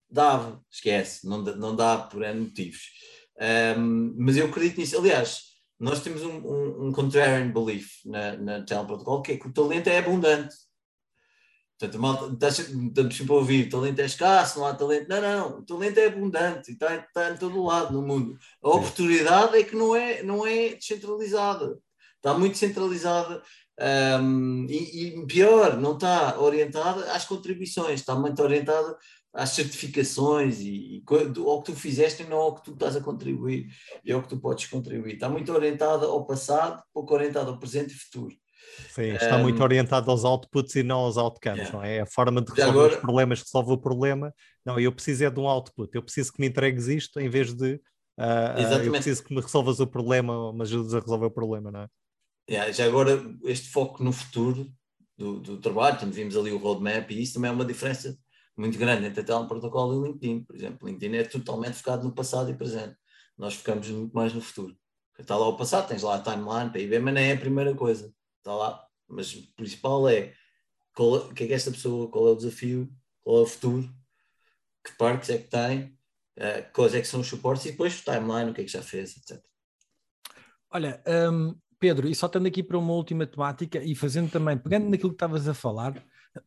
[0.09, 2.81] dava, esquece, não, não dá por N motivos.
[3.77, 5.41] Um, mas eu acredito nisso, aliás,
[5.79, 9.53] nós temos um, um, um contrarian belief na, na Teleprotocol, Protocol, que é que o
[9.53, 10.55] talento é abundante.
[11.79, 15.07] Portanto, malta, estamos sempre a ouvir, talento é escasso, não há talento.
[15.07, 18.37] Não, não, o talento é abundante, está, está em todo lado no mundo.
[18.61, 21.79] A oportunidade é que não é, não é descentralizada,
[22.17, 23.41] está muito centralizada
[24.21, 28.97] um, e, e, pior, não está orientada às contribuições, está muito orientada
[29.33, 31.03] às certificações e, e
[31.37, 33.69] ao que tu fizeste e não ao que tu estás a contribuir
[34.03, 35.13] e ao que tu podes contribuir.
[35.13, 38.35] Está muito orientada ao passado, pouco orientada ao presente e futuro.
[38.89, 41.77] Sim, está um, muito orientado aos outputs e não aos outcomes, yeah.
[41.77, 41.97] não é?
[41.97, 42.93] É a forma de resolver agora...
[42.93, 44.33] os problemas resolve o problema.
[44.65, 47.53] Não, eu preciso é de um output, eu preciso que me entregues isto em vez
[47.53, 47.75] de
[48.19, 51.71] uh, eu preciso que me resolvas o problema ou me ajudes a resolver o problema,
[51.71, 51.87] não é?
[52.49, 54.67] Yeah, já agora, este foco no futuro
[55.17, 58.17] do, do trabalho, também vimos ali o roadmap e isso também é uma diferença
[58.57, 60.79] muito grande entre um protocolo e o LinkedIn, por exemplo.
[60.81, 62.95] O LinkedIn é totalmente focado no passado e presente.
[63.37, 64.75] Nós ficamos muito mais no futuro.
[65.17, 68.11] Está lá o passado, tens lá a timeline ver, mas não é a primeira coisa
[68.49, 70.33] está lá, mas o principal é
[70.97, 72.91] o que é que esta pessoa, qual é o desafio,
[73.21, 73.89] qual é o futuro,
[74.83, 75.97] que parques é que tem,
[76.37, 78.71] uh, quais é que são os suportes e depois o timeline, o que é que
[78.71, 79.41] já fez, etc.
[80.71, 84.89] Olha, um, Pedro, e só estando aqui para uma última temática e fazendo também, pegando
[84.89, 86.03] naquilo que estavas a falar,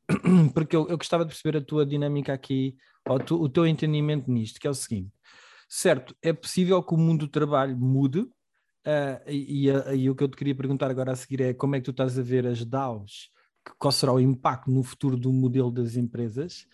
[0.54, 2.76] porque eu, eu, gostava de perceber a tua dinâmica aqui,
[3.26, 5.10] tu, o teu entendimento nisto, que é o seguinte:
[5.68, 8.28] certo, é possível que o mundo do trabalho mude,
[8.86, 11.76] Uh, e, e, e, o que eu te queria perguntar agora a seguir é como
[11.76, 13.30] é que tu estás a ver as DAOs,
[13.78, 16.66] qual será o impacto no futuro do modelo das empresas,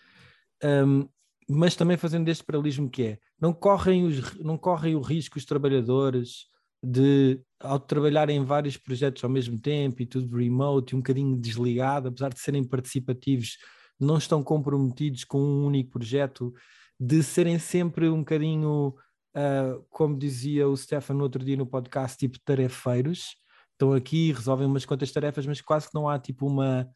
[0.63, 1.07] um,
[1.47, 5.45] mas também fazendo este paralelismo que é, não correm, os, não correm o risco os
[5.45, 6.47] trabalhadores
[6.83, 11.37] de, ao trabalhar em vários projetos ao mesmo tempo e tudo remote e um bocadinho
[11.37, 13.57] desligado, apesar de serem participativos,
[13.99, 16.53] não estão comprometidos com um único projeto,
[16.99, 18.95] de serem sempre um bocadinho
[19.35, 23.35] uh, como dizia o Stefan no outro dia no podcast, tipo tarefeiros,
[23.71, 26.89] estão aqui, resolvem umas quantas tarefas, mas quase que não há tipo uma,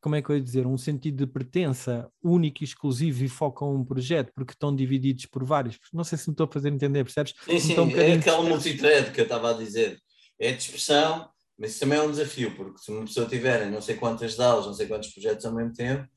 [0.00, 3.74] como é que eu ia dizer, um sentido de pertença único e exclusivo e focam
[3.74, 5.78] um projeto, porque estão divididos por vários.
[5.92, 7.34] Não sei se me estou a fazer entender, percebes?
[7.44, 10.00] Sim, sim, um é aquele multithread que eu estava a dizer.
[10.38, 11.28] É dispersão,
[11.58, 14.66] mas isso também é um desafio, porque se uma pessoa tiver não sei quantas DAOs,
[14.66, 16.08] não sei quantos projetos ao mesmo tempo,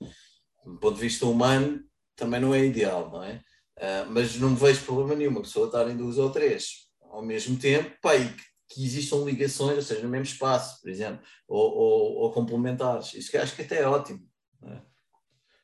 [0.65, 1.82] do ponto de vista humano,
[2.15, 3.41] também não é ideal, não é?
[3.78, 7.57] Uh, mas não vejo problema nenhum, uma pessoa estar em duas ou três ao mesmo
[7.57, 11.71] tempo, pá, e que, que existam ligações, ou seja, no mesmo espaço, por exemplo, ou,
[11.71, 13.13] ou, ou complementares.
[13.13, 14.28] Isso que acho que até é ótimo.
[14.63, 14.82] É?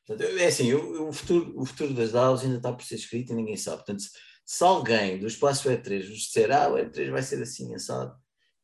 [0.06, 3.34] Portanto, é assim, eu, o, futuro, o futuro das DAOs ainda está por ser escrito
[3.34, 3.78] e ninguém sabe.
[3.78, 4.12] Portanto, se,
[4.46, 8.16] se alguém do espaço E3 vos disser, ah, o E3 vai ser assim, assado,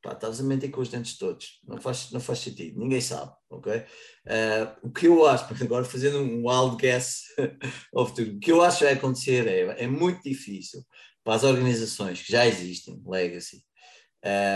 [0.06, 1.60] Pá, estás a mentir com os dentes todos.
[1.68, 2.78] Não faz, não faz sentido.
[2.78, 3.78] Ninguém sabe, ok?
[3.78, 7.24] Uh, o que eu acho, agora fazendo um wild guess
[7.92, 10.86] of tudo, o que eu acho que vai acontecer é, é muito difícil
[11.24, 13.64] para as organizações que já existem, Legacy,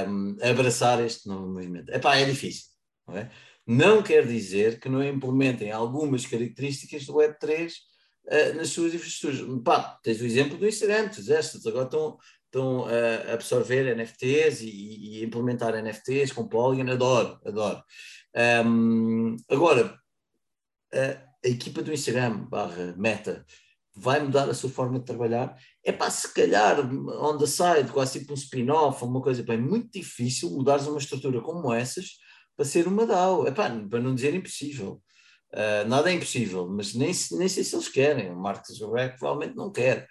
[0.08, 1.90] um, abraçar este novo movimento.
[1.90, 2.66] Epá, é difícil.
[3.08, 3.28] Okay?
[3.66, 7.74] Não quer dizer que não implementem algumas características do Web3
[8.28, 9.64] uh, nas suas infraestruturas.
[9.64, 12.20] Pá, tens o exemplo do Instagram, tu agora estão
[12.50, 17.84] estão a absorver NFTs e, e implementar NFTs com Polygon, adoro, adoro.
[18.66, 19.98] Um, agora,
[20.94, 20.98] a,
[21.46, 23.46] a, equipa do Instagram barra Meta
[23.96, 25.56] vai mudar a sua forma de trabalhar?
[25.84, 29.92] É para se calhar on the side, quase tipo um spin-off, uma coisa, é muito
[29.92, 32.18] difícil mudares uma estrutura como essas
[32.56, 35.02] para ser uma DAO, é para não dizer impossível.
[35.54, 38.32] Uh, nada é impossível, mas nem, nem sei se eles querem.
[38.32, 40.08] O Mark Zuckerberg provavelmente não quer.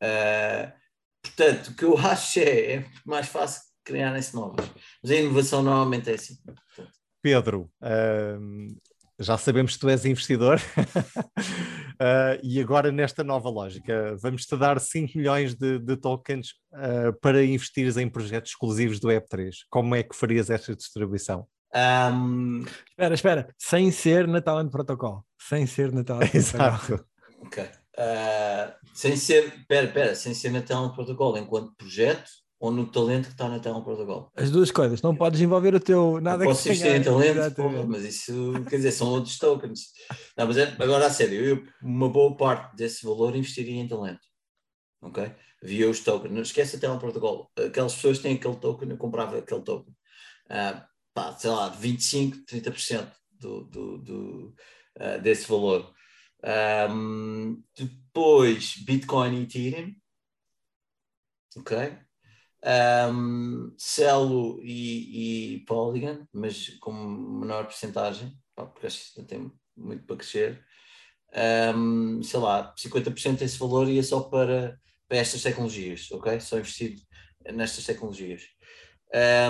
[0.00, 0.85] Uh,
[1.26, 4.66] Portanto, o que eu acho é, é mais fácil criarem-se novas.
[5.02, 6.36] Mas a inovação normalmente é assim.
[6.44, 6.92] Portanto.
[7.22, 8.76] Pedro, uh,
[9.18, 15.16] já sabemos que tu és investidor uh, e agora nesta nova lógica, vamos-te dar 5
[15.16, 19.50] milhões de, de tokens uh, para investires em projetos exclusivos do Web3.
[19.70, 21.46] Como é que farias esta distribuição?
[21.74, 22.64] Um...
[22.90, 25.24] Espera, espera, sem ser na Talent Protocol.
[25.40, 26.40] Sem ser na Talent Protocol.
[26.40, 27.06] Exato.
[27.40, 27.64] Ok.
[27.98, 33.26] Uh, sem ser, pera, pera, sem ser na tela protocolo enquanto projeto ou no talento
[33.26, 34.32] que está na tela protocolo.
[34.34, 37.54] As duas coisas, não podes envolver o teu nada não que Posso investir em talento,
[37.54, 39.80] porra, mas isso quer dizer, são outros tokens.
[40.36, 44.26] Não, mas é, agora a sério, eu, uma boa parte desse valor investiria em talento.
[45.02, 45.30] Ok?
[45.62, 47.50] Via os tokens, não esquece a tela protocolo.
[47.54, 49.92] Aquelas pessoas têm aquele token, eu comprava aquele token.
[50.46, 50.82] Uh,
[51.12, 54.54] pá, sei lá, 25, 30% do, do, do,
[54.98, 55.94] uh, desse valor.
[56.46, 59.94] Um, depois Bitcoin e Ethereum.
[61.56, 61.76] Ok.
[62.64, 70.16] Um, Celo e, e, Polygon, mas com menor porcentagem, porque acho que tem muito para
[70.16, 70.64] crescer.
[71.76, 76.40] Um, sei lá, 50% desse valor ia só para, para estas tecnologias, ok?
[76.40, 77.02] Só investido
[77.52, 78.42] nestas tecnologias.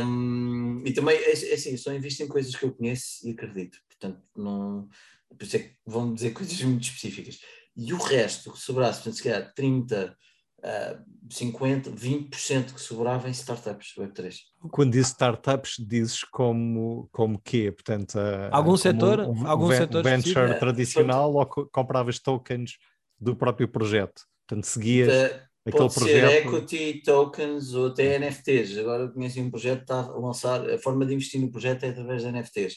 [0.04, 3.78] Um, e também, é, é assim, só invisto em coisas que eu conheço e acredito.
[3.88, 4.88] Portanto, não,
[5.28, 7.38] por isso é que vão dizer coisas muito específicas.
[7.76, 10.16] E o resto que sobrasse, portanto, se calhar 30,
[10.60, 14.36] uh, 50, 20% que sobrava em startups Web3.
[14.70, 17.70] Quando dizes startups, dizes como, como quê?
[17.70, 19.20] Portanto, uh, algum setor?
[19.20, 20.60] Um, algum setor venture específico?
[20.60, 22.78] tradicional é, ou compravas tokens
[23.20, 24.22] do próprio projeto?
[24.46, 26.30] Portanto, seguias uh, aquele pode projeto.
[26.30, 28.78] ser equity, tokens ou até NFTs.
[28.78, 31.84] Agora eu conheci um projeto que está a lançar, a forma de investir no projeto
[31.84, 32.76] é através de NFTs.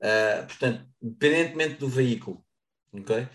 [0.00, 2.44] Uh, portanto, independentemente do veículo,
[2.92, 3.28] ok?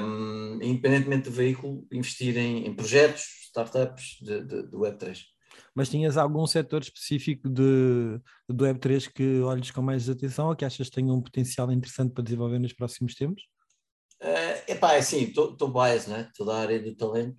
[0.00, 5.24] Um, independentemente do veículo, investir em, em projetos, startups de, de, do Web3.
[5.74, 10.64] Mas tinhas algum setor específico de, do Web3 que olhes com mais atenção ou que
[10.64, 13.42] achas que tenha um potencial interessante para desenvolver nos próximos tempos?
[14.22, 16.30] Uh, epá, é assim, estou biased, né?
[16.34, 17.36] toda a área do talento,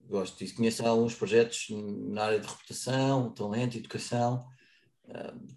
[0.00, 0.56] gosto disso.
[0.56, 1.66] Conheço alguns projetos
[2.10, 4.46] na área de reputação, talento, educação,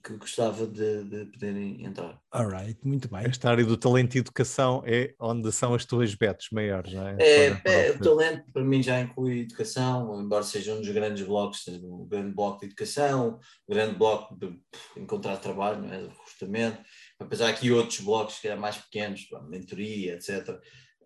[0.03, 2.19] que gostava de, de poderem entrar.
[2.31, 3.25] Alright, muito bem.
[3.25, 7.15] Esta área do talento e educação é onde são as tuas betas maiores, não é?
[7.19, 11.65] É, é o talento para mim já inclui educação, embora seja um dos grandes blocos,
[11.81, 14.59] o grande bloco de educação, o grande bloco de
[14.97, 16.01] encontrar trabalho, não é?
[16.01, 16.81] de recrutamento,
[17.19, 20.59] apesar que outros blocos que eram mais pequenos, mentoria, etc.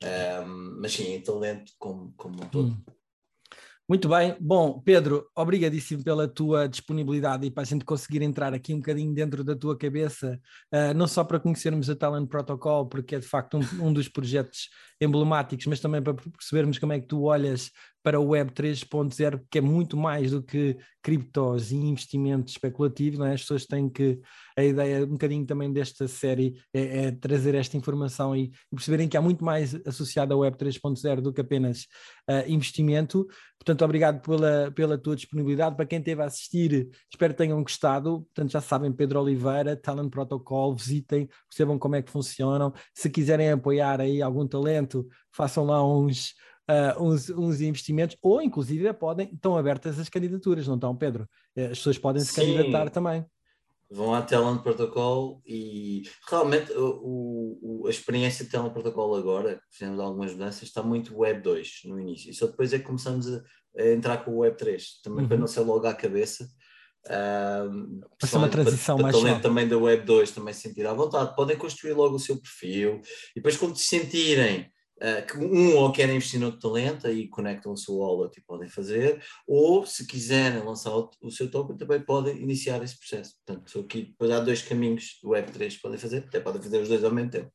[0.04, 2.70] Um, mas sim, talento como, como um todo.
[2.70, 2.84] Hum.
[3.92, 4.38] Muito bem.
[4.40, 9.14] Bom, Pedro, obrigadíssimo pela tua disponibilidade e para a gente conseguir entrar aqui um bocadinho
[9.14, 10.40] dentro da tua cabeça,
[10.74, 14.08] uh, não só para conhecermos a Talent Protocol, porque é de facto um, um dos
[14.08, 14.70] projetos
[15.02, 17.72] emblemáticos, mas também para percebermos como é que tu olhas
[18.04, 23.26] para o Web 3.0, que é muito mais do que criptos e investimento especulativo, não
[23.26, 23.34] é?
[23.34, 24.20] as pessoas têm que,
[24.58, 29.08] a ideia um bocadinho também desta série é, é trazer esta informação e, e, perceberem
[29.08, 31.82] que há muito mais associado ao Web 3.0 do que apenas
[32.30, 33.28] uh, investimento.
[33.58, 35.76] Portanto, obrigado pela, pela tua disponibilidade.
[35.76, 38.22] Para quem esteve a assistir, espero que tenham gostado.
[38.22, 42.74] Portanto, já sabem, Pedro Oliveira, Talent Protocol, visitem, percebam como é que funcionam.
[42.94, 44.91] Se quiserem apoiar aí algum talento,
[45.32, 46.34] façam lá uns
[46.70, 51.28] uh, uns, uns, investimentos, ou inclusive podem, estão abertas as candidaturas, não estão, Pedro?
[51.56, 52.56] Eh, as pessoas podem se Sim.
[52.56, 53.26] candidatar também.
[53.90, 60.00] Vão à Talent Protocol e realmente o, o, a experiência de Talent Protocol agora, fizemos
[60.00, 63.44] algumas mudanças, está muito Web 2 no início, só depois é que começamos a,
[63.78, 65.28] a entrar com o Web 3, também uhum.
[65.28, 66.48] para não ser logo à cabeça.
[67.04, 70.94] Um, Para uma transição para, mais talento também da Web 2 também se sentir à
[70.94, 74.72] vontade, podem construir logo o seu perfil e depois quando se sentirem
[75.02, 78.70] Uh, que um ou querem investir no talento, aí conectam a sua wallet e podem
[78.70, 83.36] fazer, ou se quiserem lançar o, o, seu token, também podem iniciar esse processo.
[83.44, 86.88] Portanto, aqui depois há dois caminhos do Web3 que podem fazer, até podem fazer os
[86.88, 87.52] dois ao mesmo tempo.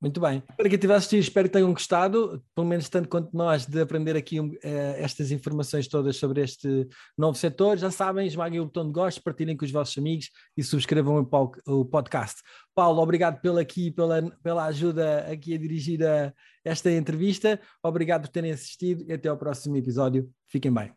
[0.00, 0.42] Muito bem.
[0.56, 3.80] Para quem estiver a assistir, espero que tenham gostado, pelo menos tanto quanto nós, de
[3.80, 4.58] aprender aqui uh,
[4.96, 6.86] estas informações todas sobre este
[7.16, 7.78] novo setor.
[7.78, 11.26] Já sabem, esmaguem o botão de gosto, partilhem com os vossos amigos e subscrevam
[11.66, 12.42] o podcast.
[12.74, 16.32] Paulo, obrigado pela, aqui, pela, pela ajuda aqui a dirigir a,
[16.64, 17.60] esta entrevista.
[17.82, 20.30] Obrigado por terem assistido e até ao próximo episódio.
[20.48, 20.92] Fiquem bem.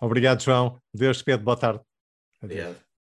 [0.00, 0.80] Obrigado, João.
[0.94, 1.42] Deus te pede.
[1.42, 1.80] Boa tarde.
[2.40, 2.82] Obrigado.